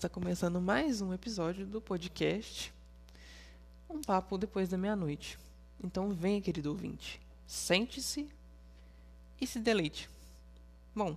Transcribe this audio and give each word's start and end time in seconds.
está 0.00 0.08
começando 0.08 0.62
mais 0.62 1.02
um 1.02 1.12
episódio 1.12 1.66
do 1.66 1.78
podcast 1.78 2.72
Um 3.86 4.00
Papo 4.00 4.38
Depois 4.38 4.66
da 4.66 4.78
Meia-Noite. 4.78 5.38
Então 5.84 6.08
venha, 6.08 6.40
querido 6.40 6.70
ouvinte, 6.70 7.20
sente-se 7.46 8.26
e 9.38 9.46
se 9.46 9.58
deleite. 9.58 10.08
Bom, 10.96 11.14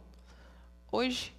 hoje 0.92 1.34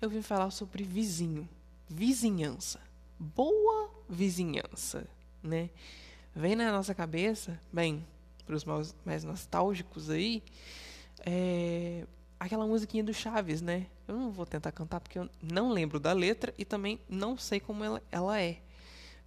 eu 0.00 0.08
vim 0.08 0.22
falar 0.22 0.50
sobre 0.50 0.84
vizinho, 0.84 1.46
vizinhança, 1.86 2.80
boa 3.18 3.90
vizinhança, 4.08 5.06
né? 5.42 5.68
Vem 6.34 6.56
na 6.56 6.72
nossa 6.72 6.94
cabeça, 6.94 7.60
bem, 7.70 8.02
para 8.46 8.56
os 8.56 8.64
mais, 9.04 9.22
nostálgicos 9.22 10.08
aí, 10.08 10.42
é, 11.26 12.06
aquela 12.40 12.66
musiquinha 12.66 13.04
do 13.04 13.12
Chaves, 13.12 13.60
né? 13.60 13.86
Eu 14.06 14.16
não 14.16 14.30
vou 14.30 14.46
tentar 14.46 14.72
cantar 14.72 15.00
porque 15.00 15.18
eu 15.18 15.28
não 15.42 15.70
lembro 15.70 15.98
da 15.98 16.12
letra 16.12 16.54
e 16.56 16.64
também 16.64 17.00
não 17.08 17.36
sei 17.36 17.58
como 17.58 17.82
ela, 17.82 18.02
ela 18.10 18.40
é 18.40 18.60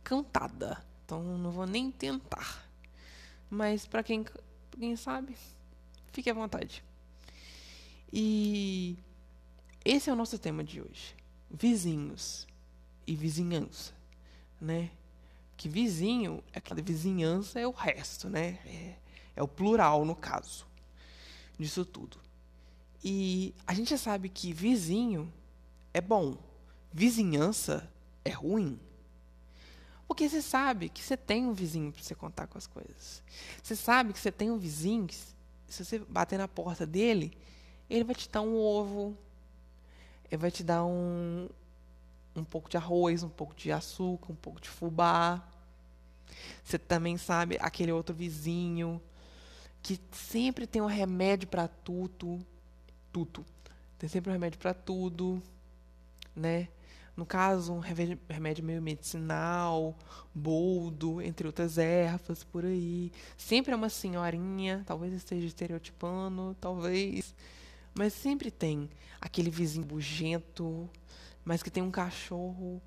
cantada. 0.04 0.84
Então 1.06 1.22
não 1.38 1.52
vou 1.52 1.66
nem 1.66 1.92
tentar. 1.92 2.66
Mas 3.50 3.86
para 3.86 4.04
quem, 4.04 4.26
quem 4.72 4.96
sabe, 4.96 5.36
fique 6.12 6.30
à 6.30 6.34
vontade. 6.34 6.84
E 8.12 8.98
esse 9.84 10.10
é 10.10 10.14
o 10.14 10.16
nosso 10.16 10.38
tema 10.40 10.64
de 10.64 10.82
hoje: 10.82 11.16
vizinhos 11.50 12.48
e 13.06 13.16
vizinhança, 13.16 13.94
né? 14.62 14.92
Que 15.58 15.68
vizinho, 15.68 16.42
aquela 16.54 16.82
vizinhança 16.82 17.60
é 17.60 17.68
o 17.68 17.72
resto, 17.72 18.30
né? 18.30 18.60
É, 18.66 18.96
é 19.36 19.44
o 19.44 19.48
plural 19.48 20.06
no 20.06 20.16
caso 20.16 20.66
disso 21.58 21.84
tudo. 21.84 22.18
E 23.04 23.54
a 23.66 23.74
gente 23.74 23.98
sabe 23.98 24.30
que 24.30 24.52
vizinho 24.52 25.32
é 25.94 26.02
bom, 26.02 26.38
vizinhança 26.92 27.90
é 28.26 28.30
ruim. 28.30 28.80
Porque 30.08 30.28
você 30.28 30.42
sabe 30.42 30.90
que 30.90 31.04
você 31.04 31.16
tem 31.16 31.46
um 31.46 31.54
vizinho 31.54 31.92
para 31.92 32.02
você 32.02 32.16
contar 32.16 32.48
com 32.48 32.58
as 32.58 32.68
coisas. 32.68 33.24
Você 33.62 33.76
sabe 33.76 34.12
que 34.12 34.20
você 34.20 34.32
tem 34.32 34.50
um 34.50 34.58
vizinho 34.58 35.08
que, 35.08 35.16
se 35.16 35.86
você 35.86 36.00
bater 36.00 36.38
na 36.38 36.48
porta 36.48 36.86
dele, 36.86 37.38
ele 37.90 38.04
vai 38.04 38.16
te 38.16 38.28
dar 38.28 38.42
um 38.42 38.56
ovo, 38.56 39.18
ele 40.26 40.38
vai 40.38 40.52
te 40.52 40.64
dar 40.64 40.84
um, 40.84 41.48
um 42.36 42.44
pouco 42.44 42.70
de 42.70 42.76
arroz, 42.76 43.24
um 43.24 43.30
pouco 43.30 43.56
de 43.56 43.72
açúcar, 43.72 44.32
um 44.32 44.36
pouco 44.36 44.60
de 44.60 44.68
fubá. 44.68 45.48
Você 46.64 46.78
também 46.78 47.18
sabe 47.18 47.58
aquele 47.62 47.92
outro 47.92 48.14
vizinho 48.14 49.02
que 49.82 50.00
sempre 50.12 50.68
tem 50.68 50.82
um 50.82 50.88
remédio 50.88 51.48
para 51.48 51.68
tudo 51.68 52.46
tudo. 53.12 53.46
Tem 53.98 54.10
sempre 54.10 54.30
um 54.30 54.34
remédio 54.34 54.60
para 54.60 54.74
tudo, 54.74 55.42
né? 56.36 56.70
No 57.16 57.26
caso, 57.26 57.74
um 57.74 57.80
remédio 57.80 58.64
meio 58.64 58.82
medicinal, 58.82 59.94
boldo, 60.34 61.22
entre 61.22 61.46
outras 61.46 61.78
ervas 61.78 62.46
por 62.46 62.64
aí. 62.64 63.12
Sempre 63.38 63.74
é 63.74 63.76
uma 63.76 63.90
senhorinha, 63.90 64.84
talvez 64.86 65.12
esteja 65.12 65.46
estereotipando, 65.46 66.56
talvez. 66.62 67.36
Mas 67.94 68.14
sempre 68.14 68.50
tem 68.50 68.90
aquele 69.20 69.50
vizinho 69.50 69.86
bugento, 69.86 70.90
mas 71.44 71.62
que 71.62 71.70
tem 71.70 71.84
um 71.84 71.92
cachorro 71.92 72.82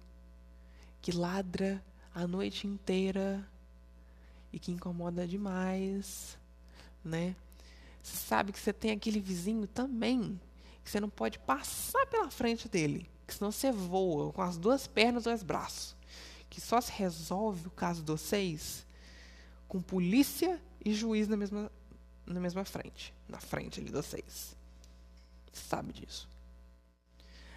que 1.03 1.13
ladra 1.13 1.85
a 2.15 2.27
noite 2.27 2.67
inteira 2.67 3.47
e 4.51 4.59
que 4.59 4.73
incomoda 4.73 5.27
demais, 5.27 6.39
né? 7.05 7.37
Você 8.03 8.17
sabe 8.17 8.53
que 8.53 8.59
você 8.59 8.73
tem 8.73 8.91
aquele 8.91 9.21
vizinho 9.21 9.67
também, 9.67 10.41
que 10.83 10.91
você 10.91 10.99
não 10.99 11.09
pode 11.09 11.39
passar 11.39 12.05
pela 12.07 12.31
frente 12.31 12.69
dele, 12.69 13.09
que 13.27 13.35
senão 13.35 13.53
você 13.53 13.71
voa 13.71 14.33
com 14.33 14.43
as 14.43 14.59
duas 14.59 14.87
pernas 14.87 15.27
ou 15.27 15.33
os 15.33 15.43
braços. 15.43 15.97
Que 16.51 16.61
só 16.61 16.81
se 16.81 16.93
resolve 16.93 17.69
o 17.69 17.71
caso 17.71 18.03
de 18.03 18.11
vocês 18.11 18.85
com 19.69 19.81
polícia 19.81 20.61
e 20.85 20.93
juiz 20.93 21.29
na 21.29 21.37
mesma, 21.37 21.73
na 22.27 22.41
mesma 22.41 22.65
frente, 22.65 23.15
na 23.29 23.39
frente 23.39 23.81
ali 23.81 23.89
de 23.89 23.95
vocês. 23.95 24.55
Você 25.51 25.63
sabe 25.69 25.93
disso. 25.93 26.29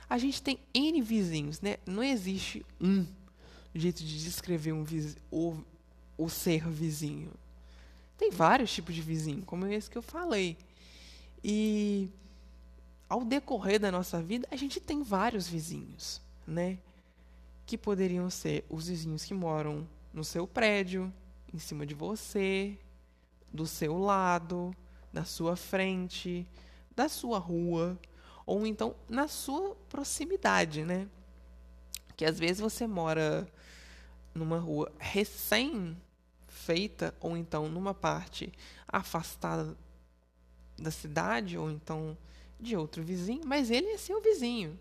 A 0.10 0.18
gente 0.18 0.42
tem 0.42 0.60
N 0.74 1.02
vizinhos, 1.02 1.60
né? 1.62 1.78
Não 1.86 2.04
existe 2.04 2.66
um 2.80 3.06
jeito 3.74 4.04
de 4.04 4.24
descrever 4.24 4.72
um 4.72 4.86
o, 5.32 5.58
o 6.18 6.30
ser 6.30 6.70
vizinho. 6.70 7.32
Tem 8.18 8.32
vários 8.32 8.72
tipos 8.74 8.96
de 8.96 9.02
vizinho, 9.02 9.44
como 9.44 9.66
esse 9.68 9.90
que 9.90 9.98
eu 9.98 10.02
falei. 10.02 10.58
E 11.44 12.10
ao 13.10 13.24
decorrer 13.24 13.80
da 13.80 13.92
nossa 13.92 14.22
vida, 14.22 14.48
a 14.52 14.56
gente 14.56 14.80
tem 14.80 15.04
vários 15.04 15.48
vizinhos, 15.48 16.22
né? 16.48 16.80
Que 17.66 17.78
poderiam 17.78 18.30
ser 18.30 18.66
os 18.70 18.88
vizinhos 18.88 19.24
que 19.26 19.34
moram 19.34 19.88
no 20.14 20.24
seu 20.24 20.48
prédio, 20.48 21.14
em 21.54 21.60
cima 21.60 21.86
de 21.86 21.94
você, 21.94 22.78
do 23.52 23.68
seu 23.68 23.98
lado, 23.98 24.76
na 25.12 25.24
sua 25.24 25.56
frente, 25.56 26.48
da 26.96 27.08
sua 27.10 27.38
rua, 27.38 27.98
ou 28.46 28.66
então 28.66 28.96
na 29.10 29.28
sua 29.28 29.76
proximidade, 29.90 30.84
né? 30.84 31.08
Que 32.16 32.26
às 32.26 32.40
vezes 32.40 32.60
você 32.60 32.88
mora 32.88 33.48
numa 34.34 34.58
rua 34.58 34.92
recém 34.98 35.98
feita, 36.66 37.14
ou 37.20 37.38
então 37.38 37.70
numa 37.70 37.94
parte 37.94 38.52
afastada 38.88 39.78
da 40.78 40.90
cidade, 40.90 41.58
ou 41.58 41.70
então 41.70 42.18
de 42.60 42.76
outro 42.76 43.04
vizinho, 43.04 43.46
mas 43.46 43.70
ele 43.70 43.88
é 43.90 43.98
seu 43.98 44.20
vizinho. 44.22 44.80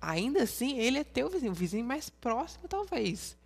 Ainda 0.00 0.44
assim, 0.44 0.78
ele 0.78 0.98
é 0.98 1.04
teu 1.04 1.28
vizinho, 1.28 1.52
o 1.52 1.54
vizinho 1.54 1.84
mais 1.84 2.08
próximo, 2.08 2.66
talvez. 2.66 3.36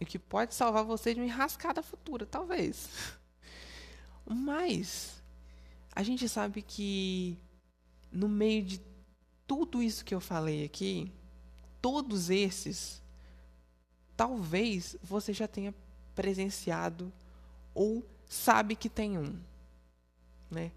E 0.00 0.06
que 0.06 0.18
pode 0.18 0.54
salvar 0.54 0.84
você 0.84 1.12
de 1.12 1.20
uma 1.20 1.26
enrascada 1.26 1.82
futura, 1.82 2.24
talvez. 2.24 2.88
Mas 4.24 5.22
a 5.94 6.02
gente 6.02 6.28
sabe 6.28 6.62
que 6.62 7.36
no 8.10 8.28
meio 8.28 8.62
de 8.62 8.80
tudo 9.46 9.82
isso 9.82 10.04
que 10.04 10.14
eu 10.14 10.20
falei 10.20 10.64
aqui, 10.64 11.12
todos 11.80 12.30
esses 12.30 13.01
talvez 14.22 14.96
você 15.02 15.32
já 15.32 15.48
tenha 15.48 15.74
presenciado 16.14 17.12
ou 17.74 18.06
sabe 18.24 18.76
que 18.76 18.88
tem 18.88 19.18
um, 19.18 19.36
né? 20.48 20.70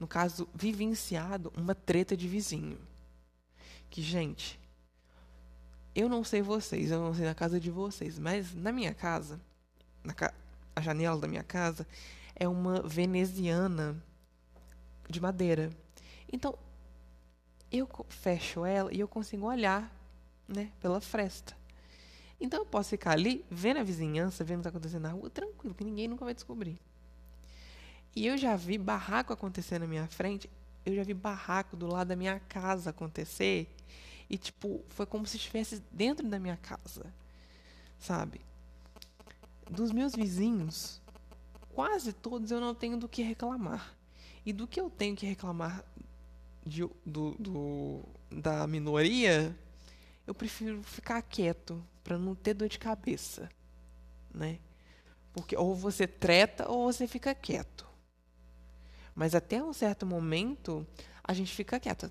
No 0.00 0.08
caso, 0.08 0.48
vivenciado 0.52 1.52
uma 1.56 1.76
treta 1.76 2.16
de 2.16 2.26
vizinho. 2.26 2.76
Que, 3.88 4.02
gente, 4.02 4.58
eu 5.94 6.08
não 6.08 6.24
sei 6.24 6.42
vocês, 6.42 6.90
eu 6.90 6.98
não 6.98 7.14
sei 7.14 7.24
na 7.24 7.36
casa 7.36 7.60
de 7.60 7.70
vocês, 7.70 8.18
mas 8.18 8.52
na 8.52 8.72
minha 8.72 8.92
casa, 8.92 9.40
na 10.02 10.12
ca 10.12 10.34
a 10.74 10.80
janela 10.80 11.20
da 11.20 11.28
minha 11.28 11.44
casa 11.44 11.86
é 12.34 12.48
uma 12.48 12.82
veneziana 12.82 13.96
de 15.08 15.20
madeira. 15.20 15.70
Então, 16.32 16.58
eu 17.70 17.88
fecho 18.08 18.64
ela 18.64 18.92
e 18.92 18.98
eu 18.98 19.06
consigo 19.06 19.46
olhar, 19.46 19.88
né, 20.48 20.72
pela 20.80 21.00
fresta. 21.00 21.56
Então 22.40 22.60
eu 22.60 22.66
posso 22.66 22.90
ficar 22.90 23.12
ali, 23.12 23.44
vendo 23.50 23.78
a 23.78 23.82
vizinhança, 23.82 24.44
vendo 24.44 24.60
o 24.60 24.62
que 24.62 24.68
está 24.68 24.70
acontecendo 24.70 25.02
na 25.02 25.10
rua, 25.10 25.28
tranquilo, 25.28 25.74
que 25.74 25.84
ninguém 25.84 26.06
nunca 26.06 26.24
vai 26.24 26.34
descobrir. 26.34 26.78
E 28.14 28.26
eu 28.26 28.36
já 28.36 28.56
vi 28.56 28.78
barraco 28.78 29.32
acontecer 29.32 29.78
na 29.78 29.86
minha 29.86 30.06
frente, 30.06 30.48
eu 30.86 30.94
já 30.94 31.02
vi 31.02 31.14
barraco 31.14 31.76
do 31.76 31.86
lado 31.86 32.08
da 32.08 32.16
minha 32.16 32.38
casa 32.40 32.90
acontecer, 32.90 33.68
e 34.30 34.38
tipo, 34.38 34.84
foi 34.88 35.06
como 35.06 35.26
se 35.26 35.36
estivesse 35.36 35.82
dentro 35.90 36.28
da 36.28 36.38
minha 36.38 36.56
casa, 36.56 37.12
sabe? 37.98 38.40
Dos 39.70 39.90
meus 39.90 40.14
vizinhos, 40.14 41.00
quase 41.74 42.12
todos 42.12 42.50
eu 42.50 42.60
não 42.60 42.74
tenho 42.74 42.96
do 42.96 43.08
que 43.08 43.22
reclamar. 43.22 43.94
E 44.44 44.52
do 44.52 44.66
que 44.66 44.80
eu 44.80 44.88
tenho 44.88 45.14
que 45.14 45.26
reclamar 45.26 45.84
de, 46.64 46.88
do, 47.04 47.32
do, 47.38 48.02
da 48.30 48.66
minoria, 48.66 49.56
eu 50.26 50.34
prefiro 50.34 50.82
ficar 50.82 51.20
quieto 51.22 51.82
para 52.08 52.16
não 52.16 52.34
ter 52.34 52.54
dor 52.54 52.70
de 52.70 52.78
cabeça, 52.78 53.50
né? 54.32 54.58
Porque 55.30 55.54
ou 55.54 55.74
você 55.74 56.06
treta 56.06 56.66
ou 56.66 56.90
você 56.90 57.06
fica 57.06 57.34
quieto. 57.34 57.86
Mas 59.14 59.34
até 59.34 59.62
um 59.62 59.74
certo 59.74 60.06
momento 60.06 60.86
a 61.22 61.34
gente 61.34 61.54
fica 61.54 61.78
quieto. 61.78 62.10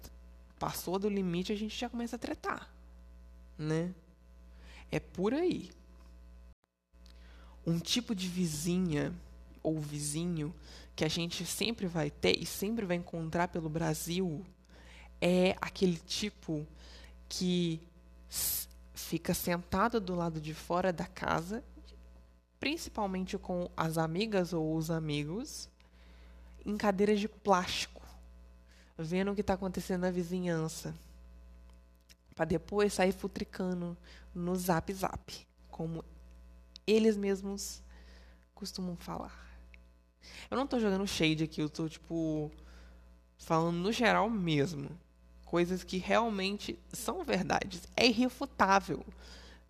Passou 0.59 0.99
do 0.99 1.09
limite, 1.09 1.51
a 1.51 1.55
gente 1.55 1.75
já 1.75 1.89
começa 1.89 2.15
a 2.15 2.19
tretar, 2.19 2.71
né? 3.57 3.91
É 4.91 4.99
por 4.99 5.33
aí. 5.33 5.71
Um 7.65 7.79
tipo 7.79 8.13
de 8.13 8.27
vizinha 8.27 9.11
ou 9.63 9.79
vizinho 9.79 10.53
que 10.95 11.05
a 11.05 11.09
gente 11.09 11.43
sempre 11.43 11.87
vai 11.87 12.11
ter 12.11 12.37
e 12.37 12.45
sempre 12.45 12.85
vai 12.85 12.97
encontrar 12.97 13.47
pelo 13.47 13.67
Brasil 13.67 14.45
é 15.19 15.55
aquele 15.59 15.97
tipo 15.97 16.67
que 17.27 17.81
fica 18.97 19.33
sentado 19.33 20.01
do 20.01 20.15
lado 20.15 20.41
de 20.41 20.53
fora 20.53 20.91
da 20.91 21.05
casa, 21.05 21.63
principalmente 22.59 23.37
com 23.37 23.69
as 23.77 23.97
amigas 23.97 24.51
ou 24.51 24.75
os 24.75 24.89
amigos, 24.89 25.69
em 26.65 26.75
cadeiras 26.75 27.19
de 27.19 27.29
plástico, 27.29 28.01
vendo 28.97 29.31
o 29.31 29.35
que 29.35 29.41
está 29.41 29.53
acontecendo 29.53 30.01
na 30.01 30.11
vizinhança. 30.11 30.93
para 32.35 32.45
depois 32.45 32.93
sair 32.93 33.11
futricando 33.11 33.97
no 34.33 34.55
Zap 34.55 34.93
Zap, 34.93 35.47
como 35.71 36.05
eles 36.85 37.17
mesmos 37.17 37.81
costumam 38.53 38.95
falar. 38.95 39.47
Eu 40.49 40.55
não 40.55 40.67
tô 40.67 40.79
jogando 40.79 41.07
shade 41.07 41.43
aqui, 41.43 41.61
eu 41.61 41.69
tô 41.69 41.89
tipo 41.89 42.51
falando 43.37 43.77
no 43.77 43.91
geral 43.91 44.29
mesmo. 44.29 44.89
Coisas 45.47 45.83
que 45.83 45.97
realmente 45.97 46.77
são 46.91 47.23
verdades. 47.23 47.87
É 47.95 48.05
irrefutável. 48.05 49.03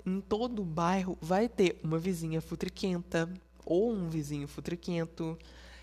Em 0.06 0.20
todo 0.20 0.66
bairro 0.66 1.18
vai 1.22 1.48
ter 1.48 1.80
uma 1.84 2.00
vizinha 2.00 2.42
futriquenta 2.42 3.32
ou 3.64 3.94
um 3.94 4.10
vizinho 4.10 4.48
futriquento. 4.48 5.38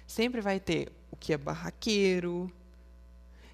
Sempre 0.06 0.40
vai 0.40 0.58
ter 0.58 0.92
o 1.10 1.16
que 1.16 1.32
é 1.32 1.38
barraqueiro. 1.38 2.52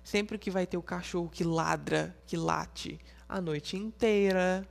Sempre 0.02 0.38
que 0.38 0.50
vai 0.50 0.66
ter 0.66 0.78
o 0.78 0.82
cachorro 0.82 1.28
que 1.28 1.44
ladra, 1.44 2.16
que 2.26 2.36
late 2.36 2.98
a 3.28 3.40
noite 3.40 3.76
inteira. 3.76 4.66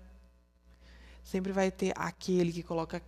Sempre 1.24 1.52
vai 1.52 1.70
ter 1.70 1.94
aquele 1.96 2.52
que 2.52 2.64
coloca 2.64 3.02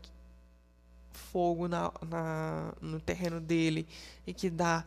fogo 1.11 1.67
na, 1.67 1.91
na, 2.07 2.73
no 2.79 3.01
terreno 3.01 3.41
dele 3.41 3.87
e 4.25 4.33
que 4.33 4.49
dá 4.49 4.85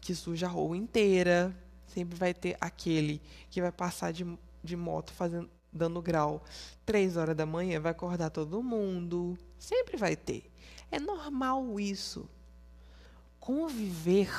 que 0.00 0.14
suja 0.14 0.46
a 0.46 0.50
rua 0.50 0.76
inteira. 0.76 1.56
Sempre 1.92 2.16
vai 2.16 2.32
ter 2.32 2.56
aquele 2.60 3.20
que 3.50 3.60
vai 3.60 3.72
passar 3.72 4.12
de, 4.12 4.26
de 4.62 4.76
moto 4.76 5.12
fazendo 5.12 5.48
dando 5.72 6.02
grau 6.02 6.42
três 6.84 7.16
horas 7.16 7.36
da 7.36 7.46
manhã, 7.46 7.80
vai 7.80 7.92
acordar 7.92 8.30
todo 8.30 8.62
mundo. 8.62 9.38
Sempre 9.58 9.96
vai 9.96 10.16
ter. 10.16 10.50
É 10.90 10.98
normal 10.98 11.78
isso. 11.78 12.28
Conviver 13.38 14.30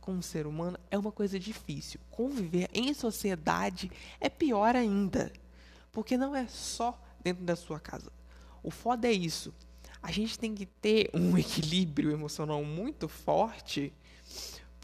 com 0.00 0.12
um 0.12 0.22
ser 0.22 0.46
humano 0.46 0.78
é 0.90 0.98
uma 0.98 1.10
coisa 1.10 1.38
difícil. 1.38 1.98
Conviver 2.10 2.68
em 2.72 2.92
sociedade 2.92 3.90
é 4.20 4.28
pior 4.28 4.76
ainda. 4.76 5.32
Porque 5.90 6.16
não 6.16 6.34
é 6.34 6.46
só 6.46 7.00
dentro 7.22 7.44
da 7.44 7.56
sua 7.56 7.80
casa. 7.80 8.12
O 8.62 8.70
foda 8.70 9.08
é 9.08 9.12
isso. 9.12 9.54
A 10.02 10.12
gente 10.12 10.38
tem 10.38 10.54
que 10.54 10.66
ter 10.66 11.08
um 11.14 11.36
equilíbrio 11.38 12.10
emocional 12.10 12.62
muito 12.62 13.08
forte 13.08 13.92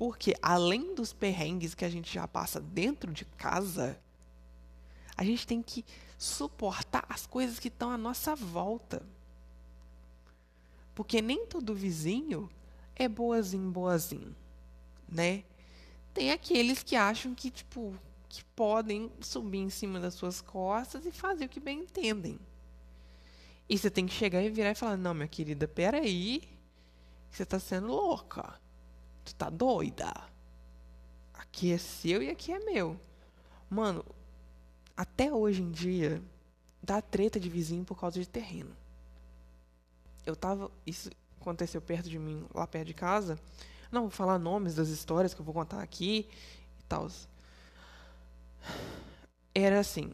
porque 0.00 0.35
além 0.41 0.94
dos 0.94 1.12
perrengues 1.12 1.75
que 1.75 1.85
a 1.85 1.91
gente 1.91 2.11
já 2.11 2.26
passa 2.26 2.58
dentro 2.58 3.12
de 3.12 3.26
casa, 3.26 4.00
a 5.14 5.23
gente 5.23 5.47
tem 5.47 5.61
que 5.62 5.85
suportar 6.17 7.05
as 7.06 7.26
coisas 7.26 7.58
que 7.58 7.69
estão 7.69 7.91
à 7.91 7.99
nossa 7.99 8.35
volta. 8.35 9.02
Porque 10.94 11.20
nem 11.20 11.44
todo 11.44 11.75
vizinho 11.75 12.49
é 12.97 13.06
boazinho, 13.06 13.70
boazinho, 13.70 14.35
né? 15.06 15.44
Tem 16.14 16.32
aqueles 16.32 16.82
que 16.82 16.97
acham 16.97 17.35
que, 17.35 17.50
tipo, 17.50 17.94
que 18.26 18.43
podem 18.56 19.12
subir 19.20 19.58
em 19.58 19.69
cima 19.69 20.00
das 20.00 20.14
suas 20.14 20.41
costas 20.41 21.05
e 21.05 21.12
fazer 21.12 21.44
o 21.44 21.49
que 21.50 21.61
bem 21.61 21.81
entendem. 21.81 22.41
E 23.69 23.76
você 23.76 23.91
tem 23.91 24.06
que 24.06 24.14
chegar 24.14 24.43
e 24.43 24.49
virar 24.49 24.70
e 24.70 24.75
falar: 24.75 24.97
Não, 24.97 25.12
minha 25.12 25.29
querida, 25.29 25.69
peraí, 25.69 26.41
você 27.31 27.43
está 27.43 27.58
sendo 27.58 27.88
louca. 27.88 28.58
Tu 29.31 29.35
tá 29.37 29.49
doida? 29.49 30.12
Aqui 31.32 31.73
é 31.73 31.79
seu 31.79 32.21
e 32.21 32.29
aqui 32.29 32.53
é 32.53 32.59
meu. 32.59 32.99
Mano, 33.69 34.05
até 34.97 35.32
hoje 35.32 35.62
em 35.62 35.71
dia, 35.71 36.21
dá 36.82 37.00
treta 37.00 37.38
de 37.38 37.49
vizinho 37.49 37.85
por 37.85 37.99
causa 37.99 38.19
de 38.19 38.29
terreno. 38.29 38.77
Eu 40.27 40.35
tava. 40.35 40.69
Isso 40.85 41.11
aconteceu 41.41 41.81
perto 41.81 42.09
de 42.09 42.19
mim, 42.19 42.44
lá 42.53 42.67
perto 42.67 42.88
de 42.88 42.94
casa. 42.94 43.38
Não 43.93 44.03
vou 44.03 44.11
falar 44.11 44.37
nomes 44.37 44.75
das 44.75 44.88
histórias 44.88 45.33
que 45.33 45.41
eu 45.41 45.44
vou 45.44 45.55
contar 45.55 45.81
aqui 45.81 46.29
e 46.81 46.83
tal. 46.88 47.09
Era 49.55 49.79
assim. 49.79 50.12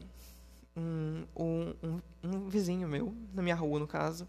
Um, 0.76 1.24
um, 1.34 1.74
um, 1.82 2.00
um 2.22 2.48
vizinho 2.50 2.86
meu, 2.86 3.14
na 3.32 3.40
minha 3.40 3.54
rua 3.54 3.80
no 3.80 3.86
caso, 3.86 4.28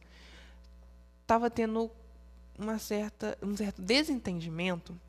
tava 1.26 1.50
tendo 1.50 1.92
uma 2.58 2.80
certa, 2.80 3.38
um 3.42 3.56
certo 3.56 3.82
desentendimento 3.82 5.00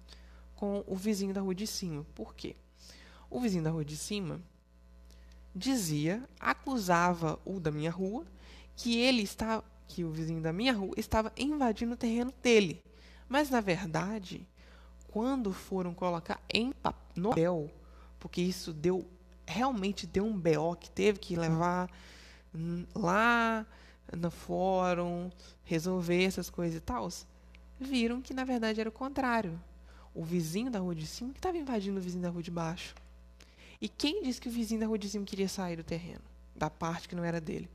com 0.55 0.85
o 0.87 0.97
vizinho 0.97 1.33
da 1.33 1.41
rua 1.41 1.55
de 1.55 1.67
cima. 1.67 2.05
Por 2.15 2.35
quê? 2.35 2.57
O 3.31 3.41
vizinho 3.41 3.63
da 3.63 3.71
rua 3.71 3.85
de 3.85 3.97
cima 3.97 4.41
dizia, 5.55 6.23
acusava 6.39 7.39
o 7.45 7.59
da 7.59 7.71
minha 7.71 7.91
rua, 7.91 8.25
que 8.77 8.99
ele 8.99 9.23
estava, 9.23 9.65
que 9.87 10.05
o 10.05 10.11
vizinho 10.11 10.41
da 10.41 10.53
minha 10.53 10.73
rua 10.73 10.95
estava 10.97 11.33
invadindo 11.37 11.95
o 11.95 11.97
terreno 11.97 12.33
dele. 12.43 12.83
Mas 13.29 13.51
na 13.51 13.61
verdade, 13.61 14.47
quando 15.09 15.53
foram 15.53 15.95
colocar 15.95 16.41
em 16.53 16.73
papel, 16.73 17.71
porque 18.19 18.41
isso 18.41 18.73
deu 18.73 19.07
realmente 19.47 20.07
deu 20.07 20.27
um 20.27 20.39
BO 20.39 20.77
que 20.79 20.91
teve 20.91 21.19
que 21.19 21.35
levar 21.35 21.91
lá 22.95 23.67
no 24.13 24.31
fórum, 24.31 25.31
resolver 25.65 26.23
essas 26.23 26.51
coisas 26.51 26.77
e 26.77 26.81
tal 26.81 27.09
viram 27.79 28.21
que 28.21 28.35
na 28.35 28.45
verdade 28.45 28.81
era 28.81 28.89
o 28.89 28.93
contrário. 28.93 29.59
O 30.15 30.25
vizinho 30.25 30.71
da 30.71 30.79
rua 30.79 30.95
de 30.95 31.07
cima 31.07 31.33
que 31.33 31.39
estava 31.39 31.57
invadindo 31.57 31.99
o 31.99 32.03
vizinho 32.03 32.23
da 32.23 32.31
rua 32.31 32.43
de 32.43 32.51
baixo. 32.51 32.95
E 33.81 33.89
quem 33.89 34.23
disse 34.23 34.41
que 34.41 34.49
o 34.49 34.53
vizinho 34.53 34.81
da 34.81 34.87
rua 34.87 34.99
de 34.99 35.09
cima 35.09 35.25
queria 35.25 35.49
sair 35.49 35.77
do 35.77 35.85
terreno, 35.85 36.23
da 36.55 36.69
parte 36.69 37.09
que 37.09 37.15
não 37.15 37.25
era 37.25 37.41
dele? 37.41 37.69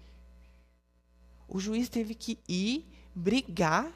O 1.48 1.60
juiz 1.60 1.88
teve 1.88 2.14
que 2.14 2.38
ir 2.48 2.86
brigar 3.16 3.92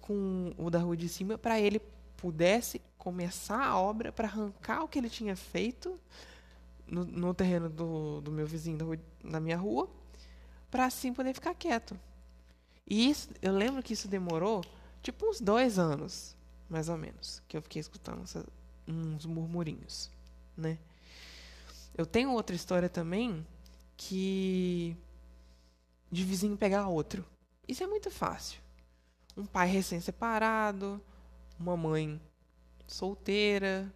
com 0.00 0.52
o 0.56 0.70
da 0.70 0.78
rua 0.78 0.96
de 0.96 1.08
cima 1.08 1.36
para 1.36 1.58
ele 1.60 1.80
pudesse 2.16 2.80
começar 2.96 3.64
a 3.64 3.78
obra 3.78 4.12
para 4.12 4.28
arrancar 4.28 4.82
o 4.82 4.88
que 4.88 4.98
ele 4.98 5.08
tinha 5.08 5.36
feito 5.36 5.98
no, 6.86 7.04
no 7.04 7.34
terreno 7.34 7.68
do, 7.68 8.20
do, 8.20 8.30
meu 8.30 8.46
vizinho 8.46 8.76
da, 8.76 8.84
rua, 8.84 8.98
da 9.24 9.40
minha 9.40 9.56
rua, 9.56 9.88
para 10.70 10.86
assim 10.86 11.12
poder 11.12 11.34
ficar 11.34 11.54
quieto. 11.54 11.98
E 12.86 13.08
isso, 13.08 13.28
eu 13.42 13.52
lembro 13.52 13.82
que 13.82 13.92
isso 13.92 14.08
demorou 14.08 14.64
tipo 15.08 15.26
uns 15.26 15.40
dois 15.40 15.78
anos, 15.78 16.36
mais 16.68 16.90
ou 16.90 16.98
menos, 16.98 17.42
que 17.48 17.56
eu 17.56 17.62
fiquei 17.62 17.80
escutando 17.80 18.22
essa, 18.22 18.44
uns 18.86 19.24
murmurinhos, 19.24 20.10
né? 20.54 20.78
Eu 21.96 22.04
tenho 22.04 22.30
outra 22.32 22.54
história 22.54 22.90
também 22.90 23.44
que 23.96 24.94
de 26.12 26.24
vizinho 26.24 26.58
pegar 26.58 26.88
outro. 26.88 27.24
Isso 27.66 27.82
é 27.82 27.86
muito 27.86 28.10
fácil. 28.10 28.60
Um 29.34 29.46
pai 29.46 29.66
recém-separado, 29.66 31.00
uma 31.58 31.76
mãe 31.76 32.20
solteira. 32.86 33.90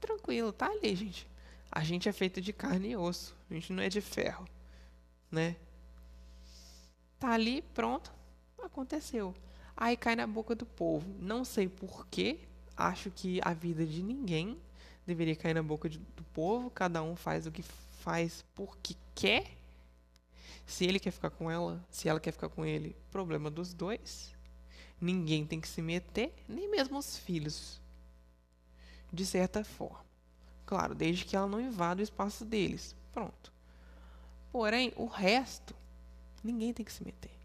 Tranquilo, 0.00 0.52
tá 0.52 0.66
ali, 0.66 0.94
gente. 0.94 1.26
A 1.70 1.82
gente 1.82 2.10
é 2.10 2.12
feito 2.12 2.42
de 2.42 2.52
carne 2.52 2.90
e 2.90 2.96
osso. 2.96 3.34
A 3.50 3.54
gente 3.54 3.72
não 3.72 3.82
é 3.82 3.88
de 3.88 4.02
ferro, 4.02 4.46
né? 5.30 5.56
Tá 7.18 7.30
ali, 7.30 7.62
pronto. 7.74 8.12
Aconteceu. 8.62 9.34
Aí 9.76 9.96
cai 9.96 10.14
na 10.14 10.26
boca 10.26 10.54
do 10.54 10.66
povo. 10.66 11.06
Não 11.18 11.44
sei 11.44 11.68
porquê, 11.68 12.38
acho 12.76 13.10
que 13.10 13.40
a 13.42 13.52
vida 13.52 13.86
de 13.86 14.02
ninguém 14.02 14.58
deveria 15.06 15.36
cair 15.36 15.54
na 15.54 15.62
boca 15.62 15.88
de, 15.88 15.98
do 15.98 16.22
povo. 16.32 16.70
Cada 16.70 17.02
um 17.02 17.16
faz 17.16 17.46
o 17.46 17.52
que 17.52 17.62
faz 17.62 18.44
porque 18.54 18.94
quer. 19.14 19.50
Se 20.66 20.84
ele 20.84 21.00
quer 21.00 21.10
ficar 21.10 21.30
com 21.30 21.50
ela, 21.50 21.84
se 21.90 22.08
ela 22.08 22.20
quer 22.20 22.32
ficar 22.32 22.48
com 22.48 22.64
ele, 22.64 22.96
problema 23.10 23.50
dos 23.50 23.74
dois. 23.74 24.34
Ninguém 25.00 25.44
tem 25.44 25.60
que 25.60 25.68
se 25.68 25.82
meter, 25.82 26.32
nem 26.48 26.70
mesmo 26.70 26.98
os 26.98 27.18
filhos. 27.18 27.80
De 29.12 29.26
certa 29.26 29.64
forma. 29.64 30.04
Claro, 30.64 30.94
desde 30.94 31.24
que 31.24 31.36
ela 31.36 31.48
não 31.48 31.60
invada 31.60 32.00
o 32.00 32.04
espaço 32.04 32.44
deles. 32.44 32.94
Pronto. 33.12 33.52
Porém, 34.50 34.92
o 34.96 35.06
resto, 35.06 35.74
ninguém 36.42 36.72
tem 36.72 36.84
que 36.84 36.92
se 36.92 37.04
meter. 37.04 37.41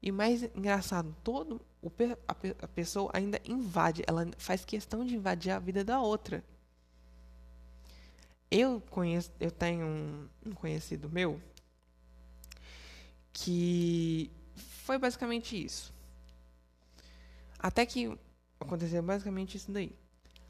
E 0.00 0.12
mais 0.12 0.42
engraçado, 0.42 1.14
todo 1.24 1.60
o, 1.82 1.90
a, 2.26 2.36
a 2.64 2.68
pessoa 2.68 3.10
ainda 3.12 3.40
invade, 3.44 4.02
ela 4.06 4.26
faz 4.38 4.64
questão 4.64 5.04
de 5.04 5.14
invadir 5.14 5.50
a 5.50 5.58
vida 5.58 5.84
da 5.84 6.00
outra. 6.00 6.44
Eu 8.50 8.80
conheço, 8.90 9.30
eu 9.40 9.50
tenho 9.50 9.84
um, 9.84 10.28
um 10.46 10.52
conhecido 10.52 11.10
meu 11.10 11.40
que 13.32 14.30
foi 14.56 14.98
basicamente 14.98 15.62
isso. 15.62 15.92
Até 17.58 17.84
que 17.84 18.16
aconteceu 18.58 19.02
basicamente 19.02 19.56
isso 19.56 19.70
daí. 19.70 19.94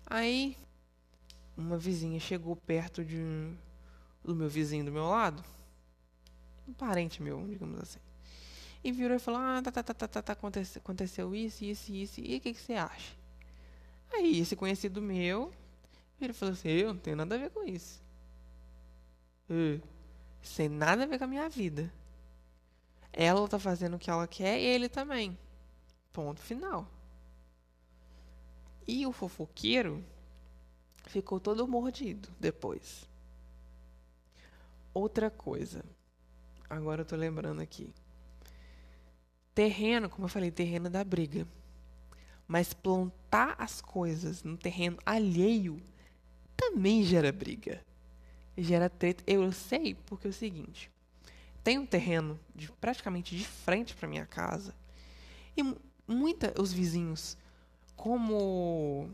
Aí 0.07 0.57
uma 1.57 1.77
vizinha 1.77 2.21
chegou 2.21 2.55
perto 2.55 3.05
de 3.05 3.17
um, 3.17 3.57
do 4.23 4.35
meu 4.35 4.49
vizinho 4.49 4.85
do 4.85 4.93
meu 4.93 5.07
lado, 5.07 5.43
um 6.69 6.73
parente 6.73 7.21
meu, 7.23 7.47
digamos 7.49 7.81
assim 7.81 8.08
e 8.83 8.93
virou 8.93 9.17
e 9.17 9.21
falou: 9.21 9.41
Ah, 9.41 9.61
tá, 9.63 9.71
tá, 9.73 9.83
tá, 9.83 9.95
tá, 9.95 10.09
tá, 10.09 10.23
tá 10.23 10.33
aconteceu, 10.33 10.81
aconteceu 10.81 11.35
isso, 11.35 11.65
isso, 11.65 11.93
isso, 11.93 12.21
e 12.21 12.37
o 12.37 12.41
que, 12.41 12.55
que 12.55 12.61
você 12.61 12.75
acha? 12.75 13.17
Aí 14.13 14.41
esse 14.41 14.57
conhecido 14.57 15.03
meu 15.03 15.53
virou 16.19 16.35
e 16.35 16.39
falou 16.39 16.53
assim: 16.55 16.69
Eu 16.69 16.95
não 16.95 17.01
tenho 17.01 17.17
nada 17.17 17.35
a 17.35 17.39
ver 17.39 17.51
com 17.51 17.65
isso. 17.65 18.03
Sem 20.43 20.69
nada 20.69 21.05
a 21.05 21.07
ver 21.07 21.19
com 21.19 21.25
a 21.25 21.29
minha 21.29 21.49
vida. 21.49 21.93
Ela 23.13 23.49
tá 23.49 23.59
fazendo 23.59 23.97
o 23.97 23.99
que 23.99 24.11
ela 24.11 24.27
quer 24.29 24.61
e 24.61 24.65
ele 24.65 24.89
também. 24.89 25.37
Ponto 26.13 26.41
final. 26.41 26.87
E 28.87 29.07
o 29.07 29.13
fofoqueiro 29.13 30.05
ficou 31.07 31.41
todo 31.41 31.67
mordido 31.67 32.29
depois. 32.39 33.09
Outra 34.95 35.31
coisa. 35.31 35.85
Agora 36.69 37.03
eu 37.03 37.07
tô 37.07 37.17
lembrando 37.17 37.61
aqui. 37.61 37.93
Terreno, 39.59 40.09
como 40.09 40.27
eu 40.27 40.29
falei, 40.29 40.53
terreno 40.53 40.89
da 40.89 41.03
briga. 41.03 41.45
Mas 42.47 42.73
plantar 42.73 43.57
as 43.59 43.81
coisas 43.81 44.45
no 44.45 44.57
terreno 44.57 44.99
alheio 45.05 45.83
também 46.57 47.03
gera 47.03 47.33
briga. 47.33 47.85
Gera 48.57 48.89
treta. 48.89 49.25
Eu 49.27 49.51
sei 49.51 49.97
porque 50.07 50.29
é 50.29 50.31
o 50.31 50.33
seguinte. 50.33 50.93
Tem 51.65 51.77
um 51.77 51.85
terreno 51.85 52.39
de, 52.55 52.71
praticamente 52.71 53.37
de 53.37 53.45
frente 53.45 53.97
para 53.97 54.07
minha 54.07 54.25
casa. 54.25 54.73
E 55.57 55.75
muita 56.07 56.55
os 56.57 56.73
vizinhos, 56.73 57.37
como 57.97 59.11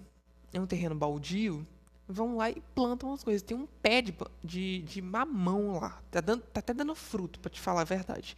é 0.53 0.61
um 0.61 0.67
terreno 0.67 0.95
baldio, 0.95 1.67
vão 2.09 2.37
lá 2.37 2.51
e 2.51 2.63
plantam 2.75 3.13
as 3.13 3.25
coisas. 3.25 3.43
Tem 3.43 3.57
um 3.57 3.67
pé 3.67 4.03
de, 4.03 4.15
de, 4.43 4.83
de 4.83 5.03
mamão 5.03 5.79
lá. 5.81 6.01
Tá, 6.11 6.21
dando, 6.21 6.43
tá 6.43 6.61
até 6.61 6.75
dando 6.75 6.95
fruto, 6.95 7.41
para 7.41 7.51
te 7.51 7.61
falar 7.61 7.83
a 7.83 7.85
verdade. 7.85 8.37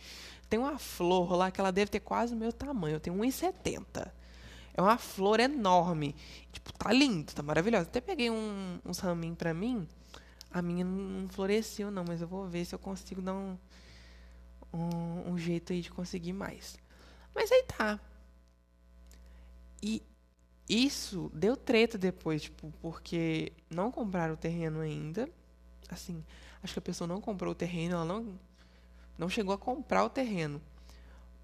Tem 0.48 0.58
uma 0.58 0.78
flor 0.78 1.32
lá 1.32 1.50
que 1.50 1.60
ela 1.60 1.72
deve 1.72 1.90
ter 1.90 2.00
quase 2.00 2.34
o 2.34 2.36
meu 2.36 2.52
tamanho. 2.52 2.96
Eu 2.96 3.00
tenho 3.00 3.16
1,70. 3.16 4.10
É 4.74 4.82
uma 4.82 4.98
flor 4.98 5.40
enorme. 5.40 6.14
Tipo, 6.52 6.72
tá 6.72 6.92
lindo, 6.92 7.32
tá 7.32 7.42
maravilhosa. 7.42 7.84
Até 7.88 8.00
peguei 8.00 8.30
um, 8.30 8.78
uns 8.84 8.98
raminhos 8.98 9.38
pra 9.38 9.52
mim. 9.52 9.88
A 10.50 10.62
minha 10.62 10.84
não 10.84 11.28
floresceu, 11.28 11.90
não, 11.90 12.04
mas 12.06 12.20
eu 12.22 12.28
vou 12.28 12.46
ver 12.46 12.64
se 12.64 12.74
eu 12.74 12.78
consigo 12.78 13.20
dar 13.20 13.34
um, 13.34 13.58
um, 14.72 15.32
um 15.32 15.38
jeito 15.38 15.72
aí 15.72 15.80
de 15.80 15.90
conseguir 15.90 16.32
mais. 16.32 16.78
Mas 17.34 17.50
aí 17.50 17.64
tá. 17.64 18.00
E 19.82 20.02
isso 20.68 21.30
deu 21.32 21.56
treta 21.56 21.96
depois, 21.96 22.42
tipo, 22.42 22.72
porque 22.80 23.52
não 23.70 23.92
compraram 23.92 24.34
o 24.34 24.36
terreno 24.36 24.80
ainda. 24.80 25.28
Assim, 25.88 26.24
acho 26.62 26.72
que 26.72 26.78
a 26.78 26.82
pessoa 26.82 27.06
não 27.06 27.20
comprou 27.20 27.52
o 27.52 27.54
terreno, 27.54 27.94
ela 27.94 28.04
não, 28.04 28.38
não 29.16 29.28
chegou 29.28 29.54
a 29.54 29.58
comprar 29.58 30.04
o 30.04 30.10
terreno. 30.10 30.60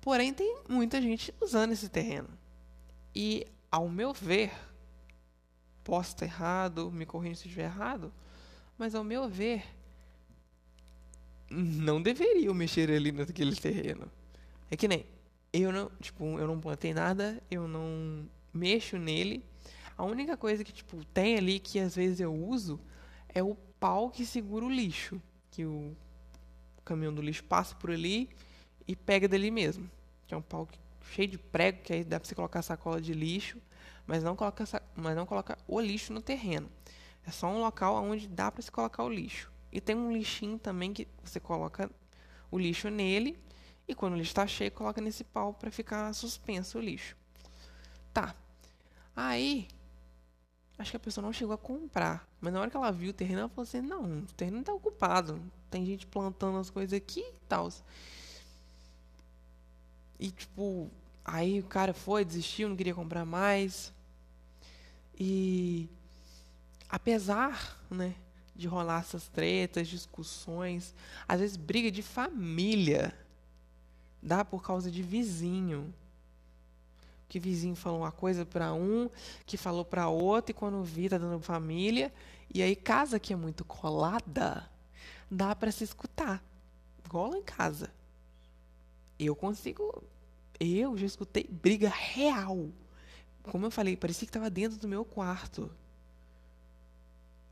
Porém, 0.01 0.35
tem 0.35 0.63
muita 0.69 1.01
gente 1.01 1.33
usando 1.41 1.73
esse 1.73 1.89
terreno. 1.89 2.29
E, 3.15 3.47
ao 3.71 3.89
meu 3.89 4.13
ver, 4.13 4.53
posso 5.85 6.11
estar 6.11 6.27
errado, 6.27 6.91
me 6.91 7.07
corrija 7.07 7.37
se 7.37 7.47
estiver 7.47 7.65
errado, 7.65 8.13
mas 8.77 8.95
ao 8.95 9.05
meu 9.05 9.29
ver, 9.29 9.65
não 11.49 12.03
deveriam 12.03 12.55
mexer 12.55 12.91
ali 12.91 13.13
naquele 13.13 13.55
terreno. 13.55 14.11
É 14.69 14.77
que 14.77 14.89
nem 14.89 15.07
eu 15.53 15.71
não, 15.71 15.91
tipo, 16.01 16.39
eu 16.39 16.47
não 16.47 16.59
plantei 16.59 16.95
nada, 16.95 17.41
eu 17.51 17.69
não 17.69 18.27
mexo 18.53 18.99
nele. 18.99 19.45
A 19.97 20.05
única 20.05 20.37
coisa 20.37 20.65
que 20.65 20.73
tipo 20.73 21.05
tem 21.07 21.37
ali 21.37 21.59
que 21.59 21.79
às 21.79 21.95
vezes 21.97 22.21
eu 22.21 22.35
uso 22.35 22.81
é 23.29 23.43
o 23.43 23.55
pau 23.79 24.11
que 24.11 24.25
segura 24.25 24.65
o 24.65 24.71
lixo, 24.71 25.21
que 25.51 25.65
o 25.65 25.97
caminhão 26.85 27.15
do 27.15 27.23
lixo 27.23 27.45
passa 27.45 27.75
por 27.75 27.91
ali 27.91 28.29
e 28.87 28.95
pega 28.95 29.29
dali 29.29 29.51
mesmo. 29.51 29.91
Que 30.27 30.35
é 30.35 30.37
um 30.37 30.43
pau 30.43 30.69
cheio 31.11 31.29
de 31.29 31.39
prego 31.39 31.83
que 31.83 31.93
aí 31.93 32.05
dá 32.05 32.19
para 32.19 32.29
você 32.29 32.35
colocar 32.35 32.63
sacola 32.63 33.01
de 33.01 33.13
lixo, 33.13 33.59
mas 34.07 34.23
não 34.23 34.37
coloca 34.37 34.65
mas 34.95 35.17
não 35.17 35.27
coloca 35.27 35.59
o 35.67 35.81
lixo 35.81 36.13
no 36.13 36.21
terreno. 36.21 36.69
É 37.25 37.31
só 37.31 37.49
um 37.49 37.61
local 37.61 38.03
onde 38.03 38.27
dá 38.29 38.51
para 38.51 38.63
se 38.63 38.71
colocar 38.71 39.05
o 39.05 39.09
lixo. 39.09 39.51
E 39.71 39.81
tem 39.81 39.97
um 39.97 40.13
lixinho 40.13 40.59
também 40.59 40.93
que 40.93 41.09
você 41.23 41.41
coloca 41.41 41.91
o 42.51 42.59
lixo 42.59 42.91
nele 42.91 43.39
e 43.87 43.95
quando 43.95 44.15
o 44.15 44.17
lixo 44.17 44.31
está 44.31 44.47
cheio, 44.47 44.71
coloca 44.71 45.01
nesse 45.01 45.25
pau 45.25 45.55
para 45.55 45.71
ficar 45.71 46.13
suspenso 46.13 46.79
o 46.79 46.81
lixo. 46.81 47.17
Tá. 48.13 48.35
Aí, 49.15 49.69
acho 50.79 50.91
que 50.91 50.97
a 50.97 51.01
pessoa 51.01 51.25
não 51.25 51.33
chegou 51.33 51.55
a 51.55 51.59
comprar. 51.59 52.27
Mas 52.41 52.53
na 52.53 52.61
hora 52.61 52.71
que 52.71 52.77
ela 52.77 52.91
viu 52.91 53.11
o 53.11 53.15
terreno, 53.15 53.41
ela 53.41 53.49
falou 53.49 53.63
assim: 53.63 53.81
não, 53.81 54.21
o 54.21 54.33
terreno 54.37 54.61
está 54.61 54.73
ocupado. 54.73 55.43
Tem 55.71 55.85
gente 55.87 56.07
plantando 56.07 56.59
as 56.59 56.71
coisas 56.71 56.93
aqui 56.93 57.21
e 57.21 57.41
tal. 57.49 57.71
E 60.19 60.31
tipo, 60.31 60.91
aí 61.25 61.61
o 61.61 61.65
cara 61.65 61.93
foi, 61.93 62.25
desistiu, 62.25 62.69
não 62.69 62.77
queria 62.77 62.95
comprar 62.95 63.25
mais. 63.25 63.93
E 65.19 65.89
apesar, 66.89 67.81
né, 67.91 68.15
de 68.55 68.67
rolar 68.67 69.01
essas 69.01 69.29
tretas, 69.29 69.89
discussões, 69.89 70.95
às 71.27 71.41
vezes 71.41 71.57
briga 71.57 71.91
de 71.91 72.03
família, 72.03 73.17
dá 74.23 74.45
por 74.45 74.63
causa 74.63 74.91
de 74.91 75.03
vizinho 75.03 75.93
que 77.33 77.41
vizinho 77.41 77.75
falou 77.75 78.01
uma 78.01 78.13
coisa 78.13 78.45
para 78.45 78.75
um, 78.75 79.09
que 79.47 79.57
falou 79.57 79.87
para 79.87 80.07
outro, 80.07 80.51
e 80.51 80.55
quando 80.55 80.83
vi 80.83 81.09
tá 81.09 81.17
dando 81.17 81.41
família. 81.41 82.13
E 82.53 82.61
aí, 82.63 82.77
casa 82.77 83.19
que 83.19 83.33
é 83.33 83.37
muito 83.37 83.65
colada, 83.65 84.69
dá 85.31 85.57
para 85.57 85.73
se 85.73 85.83
escutar. 85.83 86.45
Igual 87.07 87.31
lá 87.31 87.39
em 87.39 87.43
casa. 87.43 87.91
Eu 89.19 89.35
consigo. 89.35 90.05
Eu 90.61 90.95
já 90.99 91.07
escutei 91.07 91.49
briga 91.51 91.89
real. 91.89 92.69
Como 93.45 93.65
eu 93.65 93.71
falei, 93.71 93.97
parecia 93.97 94.27
que 94.27 94.29
estava 94.29 94.51
dentro 94.51 94.79
do 94.79 94.87
meu 94.87 95.03
quarto. 95.03 95.71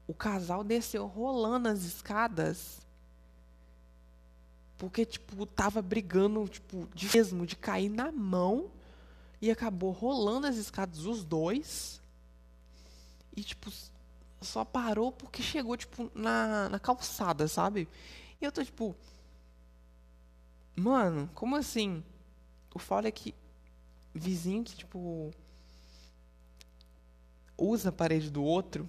O 0.07 0.13
casal 0.13 0.63
desceu 0.63 1.07
rolando 1.07 1.69
as 1.69 1.85
escadas. 1.85 2.83
Porque, 4.77 5.07
tipo, 5.07 5.47
tava 5.47 5.81
brigando, 5.81 6.47
tipo, 6.49 6.87
de 6.95 7.17
mesmo, 7.17 7.47
de 7.47 7.57
cair 7.57 7.89
na 7.89 8.13
mão 8.13 8.71
e 9.41 9.51
acabou 9.51 9.91
rolando 9.91 10.47
as 10.47 10.57
escadas 10.57 11.05
os 11.07 11.25
dois. 11.25 12.01
E, 13.37 13.43
tipo, 13.43 13.71
só 14.41 14.65
parou 14.65 15.13
porque 15.13 15.43
chegou, 15.43 15.77
tipo, 15.77 16.11
na, 16.15 16.69
na 16.69 16.79
calçada, 16.79 17.49
sabe? 17.49 17.89
E 18.41 18.45
eu 18.45 18.53
tô, 18.53 18.65
tipo. 18.65 18.95
Mano, 20.77 21.31
como 21.35 21.57
assim? 21.57 22.03
O 22.75 22.79
foda 22.79 23.09
é 23.09 23.11
que 23.11 23.35
vizinho 24.15 24.65
que, 24.65 24.77
tipo. 24.77 25.31
Usa 27.57 27.91
a 27.91 27.93
parede 27.93 28.31
do 28.31 28.43
outro 28.43 28.89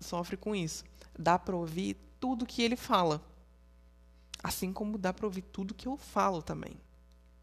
sofre 0.00 0.36
com 0.36 0.54
isso. 0.54 0.84
Dá 1.18 1.38
pra 1.38 1.56
ouvir 1.56 1.96
tudo 2.20 2.46
que 2.46 2.62
ele 2.62 2.76
fala. 2.76 3.22
Assim 4.42 4.72
como 4.72 4.96
dá 4.96 5.12
pra 5.12 5.26
ouvir 5.26 5.42
tudo 5.42 5.74
que 5.74 5.88
eu 5.88 5.96
falo 5.96 6.42
também. 6.42 6.76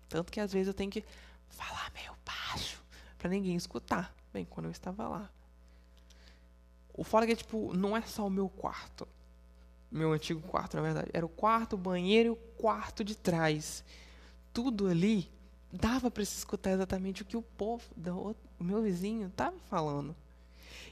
Tanto 0.08 0.32
que 0.32 0.40
às 0.40 0.54
vezes 0.54 0.68
eu 0.68 0.74
tenho 0.74 0.92
que 0.92 1.04
falar 1.50 1.92
meio 1.94 2.16
baixo 2.26 2.84
para 3.18 3.30
ninguém 3.30 3.56
escutar. 3.56 4.14
Bem, 4.34 4.46
quando 4.46 4.66
eu 4.66 4.72
estava 4.72 5.08
lá. 5.08 5.30
O 6.94 7.04
fora 7.04 7.30
é 7.30 7.36
tipo, 7.36 7.74
não 7.74 7.96
é 7.96 8.02
só 8.02 8.26
o 8.26 8.30
meu 8.30 8.50
quarto. 8.50 9.08
Meu 9.92 10.12
antigo 10.12 10.42
quarto, 10.42 10.76
na 10.76 10.84
verdade. 10.84 11.10
Era 11.14 11.26
o 11.26 11.30
quarto, 11.30 11.74
o 11.74 11.78
banheiro 11.78 12.30
e 12.30 12.32
o 12.32 12.36
quarto 12.36 13.04
de 13.04 13.16
trás. 13.16 13.84
Tudo 14.54 14.88
ali 14.88 15.30
dava 15.72 16.10
para 16.10 16.24
se 16.24 16.38
escutar 16.38 16.72
exatamente 16.72 17.22
o 17.22 17.26
que 17.26 17.38
o 17.38 17.42
povo, 17.42 17.84
o 18.60 18.64
meu 18.64 18.82
vizinho, 18.82 19.30
tava 19.36 19.58
falando. 19.70 20.16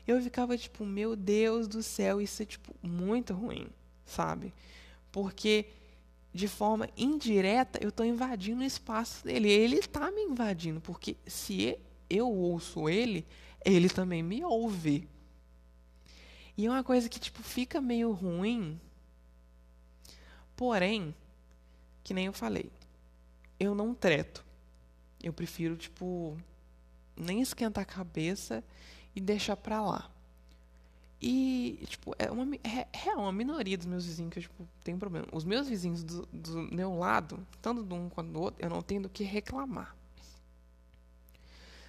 Eu 0.06 0.22
ficava 0.22 0.58
tipo, 0.58 0.86
meu 0.86 1.16
Deus 1.16 1.68
do 1.68 1.82
céu, 1.82 2.20
isso 2.22 2.44
é 2.44 2.46
tipo 2.46 2.76
muito 2.82 3.34
ruim, 3.34 3.68
sabe? 4.06 4.54
Porque 5.12 5.68
de 6.34 6.48
forma 6.48 6.90
indireta, 6.98 7.80
eu 7.82 7.90
estou 7.90 8.06
invadindo 8.06 8.62
o 8.62 8.66
espaço 8.66 9.24
dele. 9.24 9.50
Ele 9.50 9.78
está 9.78 10.10
me 10.12 10.22
invadindo, 10.22 10.82
porque 10.82 11.16
se 11.28 11.78
eu 12.10 12.28
ouço 12.28 12.90
ele, 12.90 13.26
ele 13.64 13.88
também 13.88 14.24
me 14.24 14.44
ouve. 14.44 15.08
E 16.58 16.66
é 16.66 16.70
uma 16.70 16.84
coisa 16.84 17.08
que 17.08 17.20
tipo 17.20 17.44
fica 17.44 17.80
meio 17.80 18.12
ruim. 18.12 18.80
Porém, 20.56 21.16
que 22.04 22.14
nem 22.14 22.26
eu 22.26 22.34
falei, 22.34 22.72
eu 23.60 23.76
não 23.76 23.94
treto. 23.94 24.44
Eu 25.22 25.34
prefiro 25.34 25.78
tipo 25.78 26.38
nem 27.16 27.42
esquentar 27.42 27.84
a 27.84 27.86
cabeça 27.86 28.64
e 29.16 29.22
deixar 29.22 29.56
para 29.56 29.82
lá. 29.82 30.13
E, 31.26 31.80
tipo, 31.88 32.14
é 32.20 32.30
uma, 32.30 32.54
é, 32.56 32.86
é 33.08 33.16
uma 33.16 33.32
minoria 33.32 33.78
dos 33.78 33.86
meus 33.86 34.06
vizinhos 34.06 34.34
que 34.34 34.40
eu, 34.40 34.44
tipo, 34.44 34.68
tenho 34.84 34.98
problema. 34.98 35.26
Os 35.32 35.46
meus 35.46 35.70
vizinhos 35.70 36.04
do, 36.04 36.26
do 36.34 36.64
meu 36.64 36.98
lado, 36.98 37.48
tanto 37.62 37.82
de 37.82 37.94
um 37.94 38.10
quanto 38.10 38.30
do 38.30 38.42
outro, 38.42 38.62
eu 38.62 38.70
não 38.70 38.82
tenho 38.82 39.04
do 39.04 39.10
que 39.10 39.24
reclamar. 39.24 39.96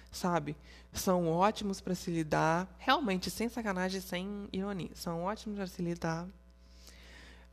Sabe? 0.09 0.55
São 0.93 1.27
ótimos 1.27 1.81
para 1.81 1.93
se 1.93 2.09
lidar. 2.11 2.73
Realmente, 2.79 3.29
sem 3.29 3.49
sacanagem, 3.49 3.99
sem 3.99 4.47
ironia. 4.53 4.91
São 4.95 5.23
ótimos 5.23 5.57
para 5.57 5.67
se 5.67 5.81
lidar. 5.81 6.25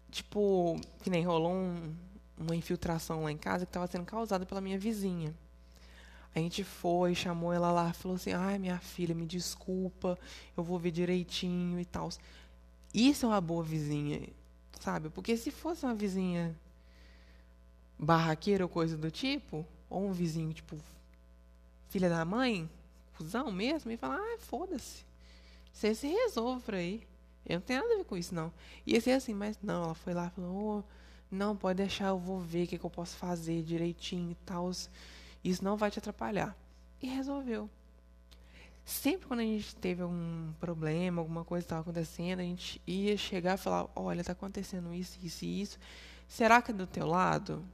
Tipo, 0.09 0.81
que 1.03 1.11
nem 1.11 1.27
rolou 1.27 1.53
um, 1.53 1.97
uma 2.39 2.55
infiltração 2.55 3.25
lá 3.25 3.33
em 3.33 3.37
casa 3.37 3.67
que 3.67 3.71
estava 3.71 3.89
sendo 3.89 4.05
causada 4.05 4.47
pela 4.47 4.61
minha 4.61 4.79
vizinha. 4.79 5.35
A 6.35 6.39
gente 6.39 6.65
foi, 6.65 7.15
chamou 7.15 7.53
ela 7.53 7.71
lá, 7.71 7.93
falou 7.93 8.17
assim: 8.17 8.33
ai, 8.33 8.59
minha 8.59 8.79
filha, 8.79 9.15
me 9.15 9.27
desculpa, 9.27 10.19
eu 10.57 10.63
vou 10.63 10.79
ver 10.79 10.91
direitinho 10.91 11.79
e 11.79 11.85
tal. 11.85 12.09
Isso 12.95 13.27
é 13.27 13.29
uma 13.29 13.41
boa 13.41 13.63
vizinha, 13.63 14.29
sabe? 14.81 15.11
Porque 15.11 15.37
se 15.37 15.51
fosse 15.51 15.85
uma 15.85 15.95
vizinha 15.95 16.57
barraqueira 17.99 18.65
ou 18.65 18.69
coisa 18.69 18.97
do 18.97 19.11
tipo, 19.11 19.67
ou 19.89 20.09
um 20.09 20.13
vizinho, 20.13 20.53
tipo, 20.53 20.77
filha 21.89 22.09
da 22.09 22.25
mãe, 22.25 22.69
cuzão 23.17 23.53
mesmo, 23.53 23.91
e 23.91 23.97
falar: 23.97 24.19
ai, 24.19 24.39
foda-se. 24.39 25.05
Você 25.73 25.95
se 25.95 26.07
resolve 26.07 26.63
por 26.63 26.75
aí. 26.75 27.03
Eu 27.47 27.57
não 27.57 27.63
tenho 27.63 27.81
nada 27.81 27.95
a 27.95 27.97
ver 27.99 28.05
com 28.05 28.17
isso, 28.17 28.35
não. 28.35 28.53
Ia 28.87 29.01
ser 29.01 29.13
assim, 29.13 29.35
mas 29.35 29.59
não, 29.63 29.85
ela 29.85 29.95
foi 29.95 30.15
lá 30.15 30.27
e 30.27 30.31
falou, 30.31 30.79
oh, 30.79 31.35
não, 31.35 31.57
pode 31.57 31.79
deixar, 31.79 32.09
eu 32.09 32.19
vou 32.19 32.39
ver 32.39 32.65
o 32.65 32.67
que, 32.69 32.79
que 32.79 32.85
eu 32.85 32.91
posso 32.91 33.17
fazer 33.17 33.63
direitinho 33.63 34.31
e 34.31 34.35
tal. 34.47 34.71
Isso 35.43 35.65
não 35.65 35.77
vai 35.77 35.91
te 35.91 35.99
atrapalhar. 35.99 36.57
E 37.01 37.07
resolveu. 37.07 37.69
Sempre 38.85 39.27
quando 39.27 39.41
a 39.41 39.45
gente 39.45 39.77
teve 39.77 40.03
algum 40.03 40.53
problema, 40.55 41.21
alguma 41.21 41.45
coisa 41.45 41.65
estava 41.65 41.83
acontecendo, 41.83 42.41
a 42.41 42.45
gente 42.45 42.81
ia 42.87 43.17
chegar 43.17 43.55
e 43.55 43.61
falar, 43.61 43.89
olha, 43.95 44.21
está 44.21 44.33
acontecendo 44.33 44.93
isso, 44.93 45.19
isso 45.23 45.45
e 45.45 45.63
isso. 45.63 45.79
Será 46.29 46.61
que 46.61 46.73
é 46.73 46.75
do 46.75 46.87
teu 46.87 47.07
lado? 47.07 47.65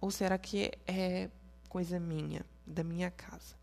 Ou 0.00 0.10
será 0.10 0.38
que 0.38 0.72
é 0.86 1.30
coisa 1.68 1.98
minha, 1.98 2.44
da 2.66 2.84
minha 2.84 3.10
casa? 3.10 3.56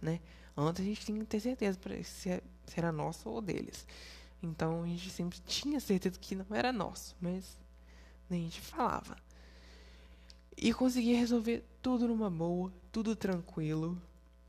Né? 0.00 0.20
Antes 0.56 0.82
a 0.82 0.84
gente 0.84 1.04
tinha 1.04 1.18
que 1.18 1.26
ter 1.26 1.40
certeza 1.40 1.78
é, 1.90 2.02
se 2.02 2.40
era 2.76 2.92
nosso 2.92 3.28
ou 3.28 3.40
deles. 3.40 3.86
Então 4.42 4.84
a 4.84 4.86
gente 4.86 5.10
sempre 5.10 5.38
tinha 5.40 5.80
certeza 5.80 6.18
que 6.18 6.36
não 6.36 6.46
era 6.50 6.72
nosso, 6.72 7.16
mas 7.20 7.58
a 8.30 8.34
gente 8.34 8.60
falava. 8.60 9.16
E 10.56 10.72
conseguia 10.72 11.18
resolver 11.18 11.62
tudo 11.82 12.08
numa 12.08 12.30
boa, 12.30 12.72
tudo 12.90 13.14
tranquilo. 13.14 14.00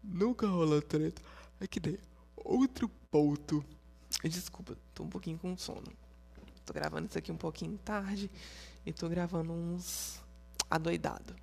Nunca 0.01 0.47
rola 0.47 0.81
treta. 0.81 1.21
É 1.59 1.67
que 1.67 1.79
daí, 1.79 1.99
outro 2.35 2.89
ponto. 3.11 3.63
Desculpa, 4.23 4.77
tô 4.93 5.03
um 5.03 5.09
pouquinho 5.09 5.37
com 5.37 5.57
sono. 5.57 5.91
Tô 6.65 6.73
gravando 6.73 7.07
isso 7.07 7.17
aqui 7.17 7.31
um 7.31 7.37
pouquinho 7.37 7.77
tarde 7.77 8.31
e 8.85 8.93
tô 8.93 9.09
gravando 9.09 9.51
uns 9.51 10.21
adoidado. 10.69 11.35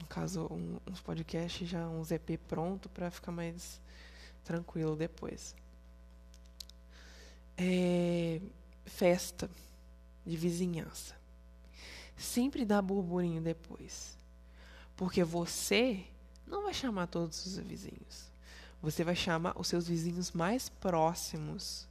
No 0.00 0.06
caso, 0.06 0.46
um, 0.50 0.78
uns 0.90 1.00
podcasts 1.00 1.68
já 1.68 1.88
uns 1.88 2.10
EP 2.10 2.38
pronto 2.48 2.88
para 2.88 3.10
ficar 3.10 3.32
mais 3.32 3.80
tranquilo 4.44 4.96
depois. 4.96 5.54
É, 7.56 8.40
festa 8.86 9.50
de 10.24 10.36
vizinhança. 10.36 11.17
Sempre 12.18 12.64
dá 12.64 12.82
burburinho 12.82 13.40
depois. 13.40 14.18
Porque 14.96 15.22
você 15.22 16.04
não 16.44 16.64
vai 16.64 16.74
chamar 16.74 17.06
todos 17.06 17.46
os 17.46 17.56
vizinhos. 17.58 18.28
Você 18.82 19.04
vai 19.04 19.14
chamar 19.14 19.58
os 19.58 19.68
seus 19.68 19.86
vizinhos 19.88 20.32
mais 20.32 20.68
próximos. 20.68 21.86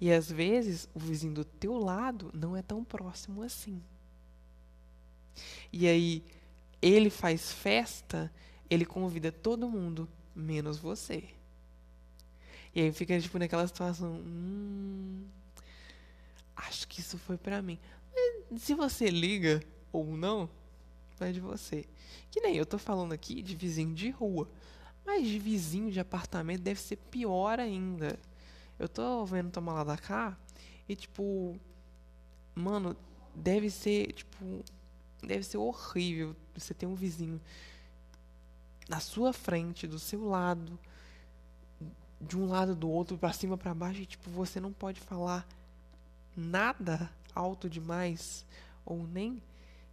E 0.00 0.10
às 0.10 0.30
vezes 0.30 0.88
o 0.94 0.98
vizinho 0.98 1.34
do 1.34 1.44
teu 1.44 1.78
lado 1.78 2.30
não 2.32 2.56
é 2.56 2.62
tão 2.62 2.82
próximo 2.82 3.42
assim. 3.42 3.82
E 5.70 5.86
aí 5.86 6.24
ele 6.80 7.10
faz 7.10 7.52
festa, 7.52 8.32
ele 8.68 8.86
convida 8.86 9.30
todo 9.30 9.68
mundo, 9.68 10.08
menos 10.34 10.78
você. 10.78 11.24
E 12.74 12.80
aí 12.80 12.92
fica 12.92 13.20
tipo 13.20 13.38
naquela 13.38 13.66
situação, 13.66 14.12
hum, 14.14 15.24
acho 16.56 16.86
que 16.88 17.00
isso 17.00 17.18
foi 17.18 17.36
para 17.36 17.60
mim. 17.60 17.78
Se 18.56 18.74
você 18.74 19.08
liga 19.08 19.62
ou 19.92 20.16
não, 20.16 20.48
vai 21.18 21.32
de 21.32 21.40
você. 21.40 21.84
Que 22.30 22.40
nem 22.40 22.56
eu 22.56 22.66
tô 22.66 22.78
falando 22.78 23.12
aqui 23.12 23.42
de 23.42 23.54
vizinho 23.54 23.94
de 23.94 24.10
rua, 24.10 24.48
mas 25.04 25.26
de 25.26 25.38
vizinho 25.38 25.90
de 25.90 26.00
apartamento 26.00 26.62
deve 26.62 26.80
ser 26.80 26.96
pior 26.96 27.60
ainda. 27.60 28.18
Eu 28.78 28.88
tô 28.88 29.24
vendo 29.24 29.50
tomar 29.50 29.74
lá 29.74 29.84
da 29.84 29.96
cá 29.96 30.36
e 30.88 30.96
tipo, 30.96 31.58
mano, 32.54 32.96
deve 33.34 33.70
ser 33.70 34.12
tipo, 34.12 34.64
deve 35.22 35.44
ser 35.44 35.58
horrível 35.58 36.34
você 36.54 36.74
ter 36.74 36.86
um 36.86 36.94
vizinho 36.94 37.40
na 38.88 38.98
sua 38.98 39.32
frente, 39.32 39.86
do 39.86 39.98
seu 39.98 40.24
lado, 40.26 40.78
de 42.20 42.36
um 42.36 42.46
lado 42.46 42.74
do 42.74 42.90
outro, 42.90 43.16
para 43.16 43.32
cima, 43.32 43.56
para 43.56 43.72
baixo, 43.72 44.00
e 44.00 44.06
tipo, 44.06 44.28
você 44.30 44.58
não 44.58 44.72
pode 44.72 45.00
falar 45.00 45.46
nada 46.36 47.10
alto 47.34 47.68
demais 47.68 48.44
ou 48.84 49.06
nem 49.06 49.42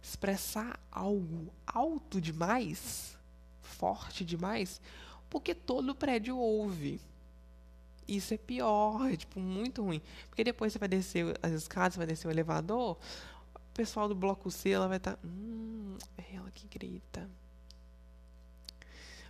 expressar 0.02 0.78
algo 0.90 1.52
alto 1.66 2.20
demais, 2.20 3.16
forte 3.60 4.24
demais, 4.24 4.80
porque 5.28 5.54
todo 5.54 5.94
prédio 5.94 6.36
ouve. 6.38 7.00
Isso 8.06 8.32
é 8.32 8.38
pior, 8.38 9.12
é 9.12 9.16
tipo 9.16 9.38
muito 9.38 9.82
ruim. 9.82 10.00
Porque 10.28 10.42
depois 10.42 10.72
você 10.72 10.78
vai 10.78 10.88
descer 10.88 11.38
as 11.42 11.52
escadas, 11.52 11.96
vai 11.96 12.06
descer 12.06 12.26
o 12.26 12.30
elevador, 12.30 12.96
o 13.54 13.74
pessoal 13.74 14.08
do 14.08 14.14
bloco 14.14 14.50
C 14.50 14.70
ela 14.70 14.88
vai 14.88 14.96
estar, 14.96 15.12
tá, 15.12 15.18
hum, 15.24 15.96
é 16.16 16.36
ela 16.36 16.50
que 16.50 16.66
grita. 16.66 17.28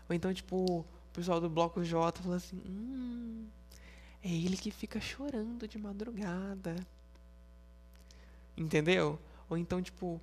Ou 0.08 0.14
então 0.14 0.32
tipo, 0.32 0.56
o 0.80 0.86
pessoal 1.12 1.40
do 1.40 1.50
bloco 1.50 1.84
J 1.84 2.22
fala 2.22 2.36
assim: 2.36 2.62
hum, 2.64 3.46
é 4.22 4.28
ele 4.28 4.56
que 4.56 4.70
fica 4.70 5.00
chorando 5.00 5.66
de 5.66 5.78
madrugada. 5.78 6.76
Entendeu? 8.58 9.18
Ou 9.48 9.56
então, 9.56 9.80
tipo, 9.80 10.20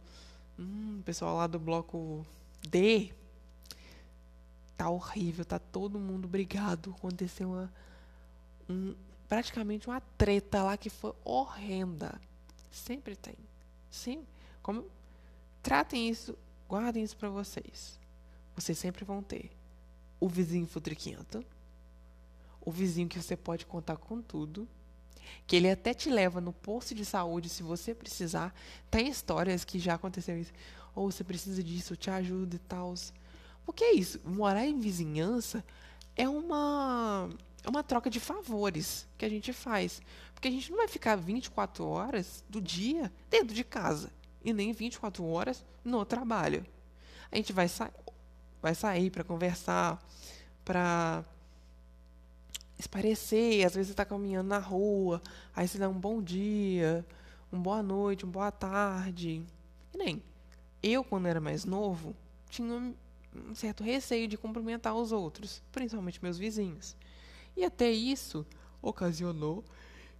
hum, 0.60 0.98
o 1.00 1.04
pessoal 1.04 1.38
lá 1.38 1.48
do 1.48 1.58
bloco 1.58 2.26
D 2.62 3.13
tá 4.76 4.89
horrível, 4.89 5.45
tá 5.45 5.58
todo 5.58 5.98
mundo 5.98 6.28
brigado. 6.28 6.93
Aconteceu 6.98 7.50
uma. 7.50 7.74
Um, 8.69 8.93
praticamente 9.30 9.88
uma 9.88 10.02
treta 10.17 10.62
lá 10.63 10.76
que 10.76 10.89
foi 10.89 11.13
horrenda. 11.24 12.19
Sempre 12.71 13.15
tem. 13.15 13.36
Sim. 13.89 14.26
Como, 14.62 14.86
tratem 15.63 16.10
isso, 16.10 16.38
guardem 16.67 17.04
isso 17.04 17.15
para 17.15 17.30
vocês. 17.30 17.98
Vocês 18.54 18.78
sempre 18.78 19.06
vão 19.06 19.24
ter 19.24 19.50
o 20.19 20.28
vizinho 20.28 20.67
futriquento, 20.67 21.45
o 22.62 22.71
vizinho 22.71 23.08
que 23.08 23.21
você 23.21 23.38
pode 23.38 23.65
contar 23.65 23.98
com 23.98 24.21
tudo, 24.21 24.67
que 25.45 25.56
ele 25.56 25.69
até 25.69 25.93
te 25.93 26.10
leva 26.10 26.41
no 26.41 26.54
posto 26.54 26.93
de 26.93 27.06
saúde 27.06 27.50
se 27.50 27.63
você 27.63 27.93
precisar. 27.93 28.54
Tem 28.89 29.08
histórias 29.08 29.63
que 29.63 29.80
já 29.80 29.95
aconteceu 29.95 30.38
isso. 30.38 30.52
Ou 30.93 31.12
você 31.12 31.24
precisa 31.24 31.63
disso, 31.63 31.93
eu 31.93 31.98
te 31.98 32.10
ajudo 32.10 32.56
e 32.56 32.60
tal. 32.60 32.93
Porque 33.65 33.84
é 33.84 33.93
isso, 33.93 34.19
morar 34.24 34.65
em 34.65 34.80
vizinhança 34.80 35.63
é 36.15 36.28
uma 36.30 37.30
é 37.63 37.69
uma 37.69 37.84
troca 37.84 38.12
de 38.12 38.19
favores 38.19 39.08
que 39.17 39.26
a 39.26 39.30
gente 39.30 39.52
faz. 39.52 40.02
Porque 40.34 40.48
a 40.48 40.52
gente 40.52 40.69
não 40.69 40.78
vai 40.78 40.88
ficar 40.88 41.15
24 41.15 41.86
horas 41.86 42.43
do 42.48 42.62
dia 42.62 43.12
dentro 43.30 43.56
de 43.56 43.63
casa 43.63 44.12
e 44.43 44.54
nem 44.54 44.71
24 44.71 45.26
horas 45.26 45.65
no 45.84 46.06
trabalho. 46.06 46.65
A 47.32 47.36
gente 47.36 47.52
vai 47.52 47.67
sair 47.67 47.91
vai 48.65 48.74
sair 48.74 49.12
para 49.12 49.24
conversar, 49.24 50.04
para 50.63 51.24
esparecer. 52.78 53.66
Às 53.66 53.76
vezes 53.76 53.88
você 53.88 53.94
está 53.94 54.06
caminhando 54.06 54.48
na 54.48 54.60
rua, 54.60 55.22
aí 55.56 55.68
você 55.68 55.78
dá 55.78 55.90
um 55.90 56.00
bom 56.00 56.22
dia, 56.22 57.06
uma 57.52 57.62
boa 57.62 57.84
noite, 57.84 58.24
uma 58.24 58.34
boa 58.34 58.52
tarde. 58.52 59.44
E 59.94 59.98
nem 59.98 60.22
eu, 60.82 61.04
quando 61.04 61.28
era 61.28 61.42
mais 61.42 61.66
novo, 61.66 62.16
tinha 62.50 62.68
um 62.68 63.56
certo 63.56 63.84
receio 63.84 64.28
de 64.28 64.38
cumprimentar 64.38 64.96
os 64.96 65.12
outros, 65.12 65.62
principalmente 65.72 66.22
meus 66.22 66.38
vizinhos. 66.38 66.96
E 67.58 67.64
até 67.64 67.90
isso 67.90 68.46
ocasionou 68.82 69.64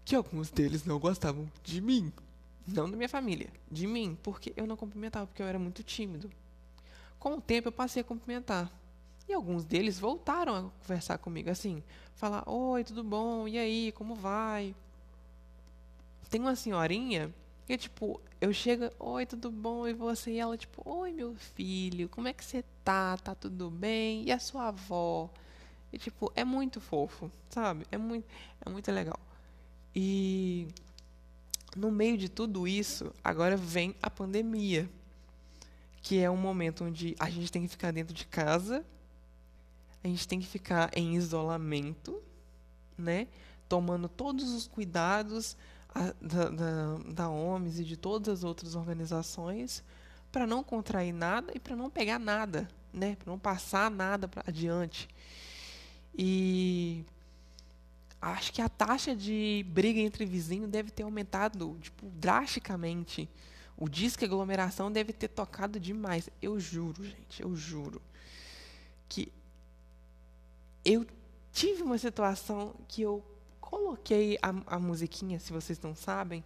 que 0.04 0.16
alguns 0.16 0.50
deles 0.50 0.86
não 0.86 1.00
gostavam 1.00 1.50
de 1.64 1.82
mim. 1.82 2.12
Não 2.68 2.90
da 2.90 2.98
minha 2.98 3.10
família, 3.10 3.50
de 3.70 3.86
mim, 3.86 4.18
porque 4.24 4.52
eu 4.58 4.66
não 4.66 4.76
cumprimentava, 4.76 5.28
porque 5.28 5.42
eu 5.42 5.46
era 5.46 5.60
muito 5.60 5.84
tímido. 5.84 6.32
Com 7.20 7.36
o 7.36 7.42
tempo 7.42 7.68
eu 7.68 7.72
passei 7.72 8.02
a 8.02 8.04
cumprimentar. 8.04 8.72
E 9.28 9.34
alguns 9.34 9.66
deles 9.66 10.00
voltaram 10.00 10.56
a 10.56 10.62
conversar 10.82 11.18
comigo, 11.18 11.50
assim, 11.50 11.82
falar: 12.16 12.44
Oi, 12.48 12.84
tudo 12.84 13.04
bom? 13.04 13.48
E 13.48 13.58
aí, 13.58 13.92
como 13.92 14.16
vai? 14.16 14.76
Tem 16.30 16.40
uma 16.42 16.56
senhorinha 16.56 17.34
que, 17.66 17.78
tipo, 17.78 18.22
eu 18.40 18.54
chego: 18.54 18.90
Oi, 19.00 19.26
tudo 19.26 19.50
bom? 19.50 19.88
E 19.88 19.94
você? 19.94 20.32
E 20.32 20.40
ela, 20.40 20.58
tipo: 20.58 20.82
Oi, 20.88 21.12
meu 21.12 21.36
filho, 21.36 22.08
como 22.10 22.28
é 22.28 22.34
que 22.34 22.46
você 22.46 22.64
tá? 22.84 23.18
Tá 23.18 23.34
tudo 23.34 23.70
bem? 23.70 24.24
E 24.26 24.32
a 24.32 24.40
sua 24.40 24.68
avó? 24.68 25.30
E, 25.92 25.98
tipo, 25.98 26.32
é 26.36 26.44
muito 26.44 26.80
fofo, 26.80 27.32
sabe? 27.50 27.86
É 27.92 27.98
muito, 27.98 28.28
é 28.66 28.70
muito 28.70 28.92
legal. 28.92 29.20
E 29.96 30.68
no 31.76 31.92
meio 31.92 32.18
de 32.18 32.30
tudo 32.30 32.68
isso, 32.68 33.14
agora 33.24 33.58
vem 33.58 33.96
a 34.02 34.10
pandemia 34.10 34.90
que 36.02 36.20
é 36.20 36.30
um 36.30 36.38
momento 36.38 36.84
onde 36.84 37.16
a 37.20 37.28
gente 37.32 37.52
tem 37.52 37.64
que 37.64 37.68
ficar 37.68 37.92
dentro 37.92 38.14
de 38.14 38.28
casa, 38.28 38.86
a 40.06 40.08
gente 40.08 40.28
tem 40.28 40.40
que 40.40 40.46
ficar 40.46 40.92
em 40.96 41.16
isolamento, 41.16 42.22
né? 42.96 43.28
Tomando 43.68 44.08
todos 44.08 44.52
os 44.52 44.68
cuidados 44.68 45.58
da, 46.22 46.50
da, 46.50 46.98
da 47.08 47.30
OMS 47.30 47.82
e 47.82 47.86
de 47.86 47.98
todas 47.98 48.30
as 48.30 48.44
outras 48.44 48.76
organizações 48.76 49.84
para 50.32 50.46
não 50.46 50.64
contrair 50.64 51.12
nada 51.12 51.52
e 51.56 51.60
para 51.60 51.76
não 51.76 51.90
pegar 51.90 52.20
nada, 52.20 52.68
né? 52.94 53.16
Para 53.16 53.32
não 53.32 53.40
passar 53.40 53.90
nada 53.90 54.28
para 54.28 54.44
adiante. 54.48 55.10
E 56.16 57.04
acho 58.22 58.54
que 58.54 58.62
a 58.62 58.70
taxa 58.70 59.16
de 59.16 59.66
briga 59.70 60.00
entre 60.00 60.24
vizinhos 60.24 60.70
deve 60.70 60.92
ter 60.92 61.02
aumentado 61.02 61.78
tipo, 61.82 62.06
drasticamente 62.12 63.28
o 63.76 63.90
disco 63.90 64.24
aglomeração 64.24 64.92
deve 64.92 65.12
ter 65.12 65.30
tocado 65.30 65.80
demais. 65.80 66.30
Eu 66.40 66.60
juro, 66.60 67.04
gente, 67.04 67.42
eu 67.42 67.56
juro. 67.56 68.00
Que 69.10 69.32
eu 70.86 71.06
tive 71.52 71.82
uma 71.82 71.98
situação 71.98 72.76
que 72.88 73.02
eu 73.02 73.26
coloquei 73.60 74.38
a, 74.42 74.76
a 74.76 74.80
musiquinha, 74.80 75.40
se 75.40 75.52
vocês 75.52 75.80
não 75.82 75.96
sabem, 75.96 76.44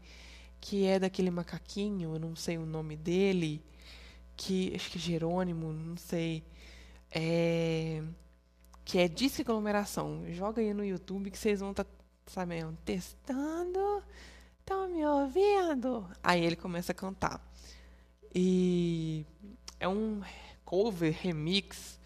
que 0.62 0.86
é 0.86 0.98
daquele 0.98 1.30
macaquinho, 1.30 2.16
eu 2.16 2.20
não 2.20 2.36
sei 2.36 2.58
o 2.58 2.66
nome 2.66 2.96
dele, 2.96 3.62
que 4.38 4.74
acho 4.74 4.90
que 4.90 4.98
é 4.98 5.02
Jerônimo, 5.02 5.74
não 5.74 5.98
sei, 5.98 6.44
é, 7.12 8.02
que 8.86 8.98
é 8.98 9.08
disque 9.10 9.42
aglomeração. 9.42 10.24
Joga 10.30 10.62
aí 10.62 10.74
no 10.74 10.86
YouTube 10.86 11.30
que 11.30 11.38
vocês 11.38 11.60
vão 11.60 11.72
estar 11.72 11.84
tá, 11.84 11.92
sabendo, 12.26 12.78
testando, 12.86 14.04
estão 14.60 14.88
me 14.88 15.06
ouvindo? 15.06 16.10
Aí 16.24 16.44
ele 16.44 16.56
começa 16.56 16.94
a 16.94 16.96
cantar. 16.96 17.42
E 18.34 19.26
é 19.80 19.88
um 19.88 20.22
cover, 20.64 21.14
remix 21.20 21.99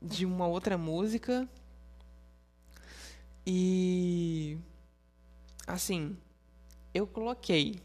de 0.00 0.24
uma 0.24 0.46
outra 0.46 0.78
música. 0.78 1.48
E 3.46 4.58
assim, 5.66 6.16
eu 6.94 7.06
coloquei. 7.06 7.80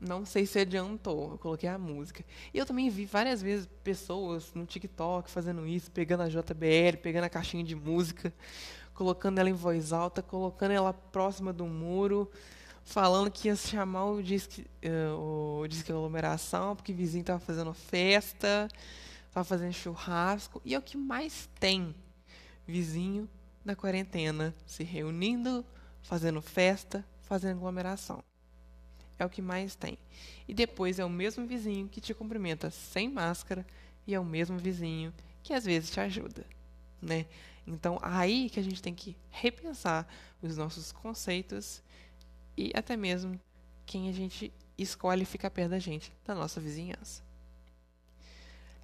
Não 0.00 0.24
sei 0.24 0.46
se 0.46 0.58
adiantou, 0.58 1.32
eu 1.32 1.38
coloquei 1.38 1.68
a 1.68 1.76
música. 1.76 2.24
E 2.54 2.58
eu 2.58 2.64
também 2.64 2.88
vi 2.88 3.04
várias 3.04 3.42
vezes 3.42 3.68
pessoas 3.84 4.52
no 4.54 4.64
TikTok 4.64 5.30
fazendo 5.30 5.66
isso, 5.66 5.90
pegando 5.90 6.22
a 6.22 6.28
JBL, 6.28 6.96
pegando 7.02 7.24
a 7.24 7.28
caixinha 7.28 7.62
de 7.62 7.74
música, 7.74 8.32
colocando 8.94 9.38
ela 9.38 9.50
em 9.50 9.54
voz 9.54 9.92
alta, 9.92 10.22
colocando 10.22 10.70
ela 10.70 10.94
próxima 10.94 11.52
do 11.52 11.66
muro, 11.66 12.30
falando 12.82 13.30
que 13.30 13.48
ia 13.48 13.56
chamar 13.56 14.06
o 14.06 14.22
disque, 14.22 14.66
uh, 14.84 15.60
o 15.60 15.68
disque 15.68 15.92
aglomeração, 15.92 16.74
porque 16.74 16.92
o 16.92 16.96
vizinho 16.96 17.20
estava 17.20 17.38
fazendo 17.38 17.74
festa, 17.74 18.68
estava 19.30 19.44
fazendo 19.44 19.72
churrasco. 19.72 20.60
E 20.64 20.74
é 20.74 20.78
o 20.78 20.82
que 20.82 20.96
mais 20.96 21.48
tem 21.58 21.94
vizinho 22.66 23.28
na 23.64 23.74
quarentena, 23.74 24.54
se 24.66 24.82
reunindo, 24.84 25.64
fazendo 26.02 26.42
festa, 26.42 27.04
fazendo 27.22 27.56
aglomeração. 27.56 28.22
É 29.18 29.24
o 29.24 29.30
que 29.30 29.40
mais 29.40 29.74
tem. 29.74 29.98
E 30.48 30.54
depois 30.54 30.98
é 30.98 31.04
o 31.04 31.10
mesmo 31.10 31.46
vizinho 31.46 31.88
que 31.88 32.00
te 32.00 32.12
cumprimenta 32.12 32.70
sem 32.70 33.08
máscara 33.08 33.66
e 34.06 34.14
é 34.14 34.20
o 34.20 34.24
mesmo 34.24 34.58
vizinho 34.58 35.12
que 35.42 35.52
às 35.52 35.64
vezes 35.64 35.90
te 35.90 36.00
ajuda, 36.00 36.44
né? 37.00 37.26
Então, 37.66 37.98
aí 38.02 38.50
que 38.50 38.58
a 38.58 38.62
gente 38.62 38.82
tem 38.82 38.94
que 38.94 39.16
repensar 39.30 40.06
os 40.42 40.56
nossos 40.56 40.90
conceitos 40.90 41.82
e 42.56 42.72
até 42.74 42.96
mesmo 42.96 43.38
quem 43.86 44.08
a 44.08 44.12
gente 44.12 44.52
escolhe 44.76 45.24
ficar 45.24 45.50
perto 45.50 45.70
da 45.70 45.78
gente, 45.78 46.12
da 46.24 46.34
nossa 46.34 46.60
vizinhança. 46.60 47.29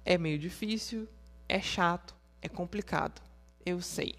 É 0.09 0.17
meio 0.17 0.39
difícil, 0.39 1.05
é 1.49 1.59
chato, 1.59 2.15
é 2.41 2.47
complicado, 2.47 3.21
eu 3.65 3.81
sei. 3.81 4.15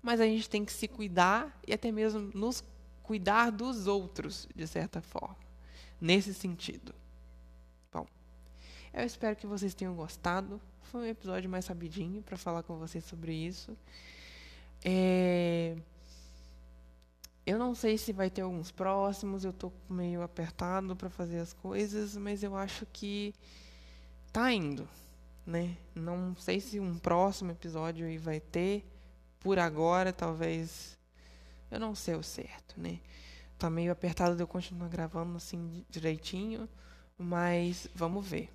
Mas 0.00 0.20
a 0.20 0.24
gente 0.24 0.48
tem 0.48 0.64
que 0.64 0.70
se 0.70 0.86
cuidar 0.86 1.60
e 1.66 1.72
até 1.74 1.90
mesmo 1.90 2.30
nos 2.32 2.62
cuidar 3.02 3.50
dos 3.50 3.88
outros, 3.88 4.48
de 4.54 4.64
certa 4.68 5.02
forma. 5.02 5.36
Nesse 6.00 6.32
sentido. 6.32 6.94
Bom, 7.92 8.06
eu 8.94 9.04
espero 9.04 9.34
que 9.34 9.44
vocês 9.44 9.74
tenham 9.74 9.92
gostado. 9.92 10.60
Foi 10.82 11.00
um 11.00 11.06
episódio 11.06 11.50
mais 11.50 11.66
rapidinho 11.66 12.22
para 12.22 12.36
falar 12.36 12.62
com 12.62 12.78
vocês 12.78 13.02
sobre 13.02 13.34
isso. 13.34 13.76
É... 14.84 15.76
Eu 17.44 17.58
não 17.58 17.74
sei 17.74 17.98
se 17.98 18.12
vai 18.12 18.30
ter 18.30 18.42
alguns 18.42 18.70
próximos, 18.70 19.44
eu 19.44 19.50
estou 19.50 19.72
meio 19.90 20.22
apertado 20.22 20.94
para 20.94 21.10
fazer 21.10 21.40
as 21.40 21.52
coisas, 21.52 22.16
mas 22.16 22.44
eu 22.44 22.54
acho 22.54 22.86
que 22.92 23.34
tá 24.32 24.52
indo, 24.52 24.88
né? 25.48 25.78
Não 25.94 26.36
sei 26.36 26.60
se 26.60 26.78
um 26.78 26.98
próximo 26.98 27.50
episódio 27.50 28.06
aí 28.06 28.18
vai 28.18 28.38
ter 28.38 28.84
por 29.40 29.58
agora, 29.58 30.12
talvez 30.12 30.98
eu 31.70 31.80
não 31.80 31.94
sei 31.94 32.14
o 32.16 32.22
certo, 32.22 32.78
né? 32.78 33.00
Tá 33.58 33.70
meio 33.70 33.90
apertado 33.90 34.36
de 34.36 34.42
eu 34.42 34.46
continuar 34.46 34.88
gravando 34.88 35.38
assim 35.38 35.84
direitinho, 35.88 36.68
mas 37.16 37.88
vamos 37.94 38.28
ver. 38.28 38.52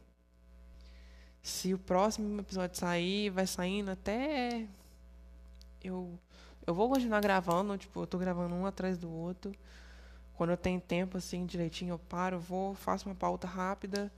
Se 1.41 1.73
o 1.73 1.79
próximo 1.79 2.39
episódio 2.39 2.77
sair, 2.77 3.31
vai 3.31 3.47
saindo 3.47 3.89
até 3.89 4.67
eu 5.83 6.17
eu 6.65 6.73
vou 6.73 6.87
continuar 6.87 7.19
gravando, 7.19 7.77
tipo, 7.77 8.01
eu 8.01 8.07
tô 8.07 8.17
gravando 8.17 8.55
um 8.55 8.65
atrás 8.65 8.97
do 8.97 9.11
outro. 9.11 9.51
Quando 10.35 10.51
eu 10.51 10.57
tenho 10.57 10.79
tempo 10.79 11.17
assim 11.17 11.45
direitinho, 11.45 11.93
eu 11.93 11.99
paro, 11.99 12.39
vou, 12.39 12.73
faço 12.75 13.09
uma 13.09 13.15
pauta 13.15 13.47
rápida 13.47 14.09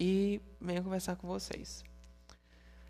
e 0.00 0.40
venho 0.60 0.82
conversar 0.82 1.14
com 1.14 1.28
vocês. 1.28 1.84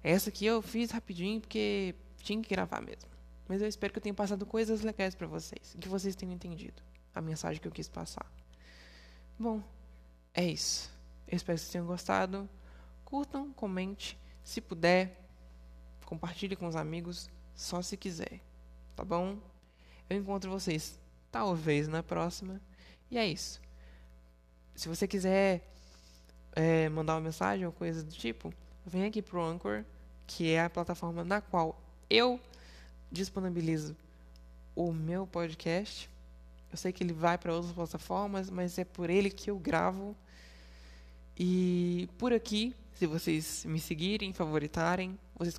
Essa 0.03 0.31
aqui 0.31 0.47
eu 0.47 0.61
fiz 0.61 0.91
rapidinho 0.91 1.41
porque 1.41 1.95
tinha 2.19 2.43
que 2.43 2.49
gravar 2.49 2.81
mesmo. 2.81 3.11
Mas 3.49 3.61
eu 3.61 3.69
espero 3.69 3.93
que 3.93 3.99
eu 3.99 4.03
tenha 4.03 4.15
passado 4.15 4.45
coisas 4.47 4.81
legais 4.83 5.15
para 5.15 5.27
vocês, 5.27 5.77
que 5.81 5.88
vocês 5.88 6.17
tenham 6.17 6.35
entendido 6.35 6.83
a 7.15 7.21
mensagem 7.21 7.61
que 7.61 7.69
eu 7.69 7.73
quis 7.73 7.88
passar. 7.88 8.27
Bom, 9.38 9.62
é 10.33 10.45
isso. 10.45 10.91
Eu 11.29 11.37
espero 11.37 11.57
que 11.57 11.62
vocês 11.62 11.73
tenham 11.73 11.87
gostado. 11.87 12.49
Curtam, 13.05 13.53
comente, 13.53 14.19
se 14.43 14.61
puder, 14.61 15.21
compartilhe 16.07 16.57
com 16.57 16.67
os 16.67 16.77
amigos, 16.77 17.29
só 17.55 17.83
se 17.83 17.97
quiser. 17.97 18.41
Tá 18.97 19.05
bom? 19.05 19.38
Eu 20.09 20.19
encontro 20.19 20.51
vocês 20.51 20.99
talvez 21.31 21.88
na 21.88 22.03
próxima. 22.03 22.61
E 23.11 23.19
é 23.19 23.27
isso. 23.27 23.61
Se 24.75 24.88
você 24.88 25.07
quiser 25.07 25.69
é, 26.53 26.88
mandar 26.88 27.15
uma 27.15 27.21
mensagem 27.21 27.67
ou 27.67 27.73
coisa 27.73 28.03
do 28.03 28.12
tipo, 28.12 28.53
vem 28.85 29.05
aqui 29.05 29.23
pro 29.23 29.42
Anchor, 29.42 29.85
que 30.27 30.51
é 30.51 30.62
a 30.62 30.71
plataforma 30.71 31.25
na 31.25 31.40
qual 31.40 31.81
eu 32.09 32.40
disponibilizo 33.11 33.97
o 34.75 34.92
meu 34.92 35.27
podcast. 35.27 36.09
Eu 36.71 36.77
sei 36.77 36.92
que 36.92 37.03
ele 37.03 37.12
vai 37.12 37.37
para 37.37 37.53
outras 37.53 37.73
plataformas, 37.73 38.49
mas 38.49 38.79
é 38.79 38.85
por 38.85 39.11
ele 39.11 39.31
que 39.31 39.51
eu 39.51 39.59
gravo. 39.59 40.16
E 41.38 42.09
por 42.18 42.33
aqui, 42.33 42.75
se 42.95 43.07
vocês 43.07 43.64
me 43.64 43.81
seguirem, 43.81 44.33
favoritarem, 44.33 45.18
vocês 45.37 45.59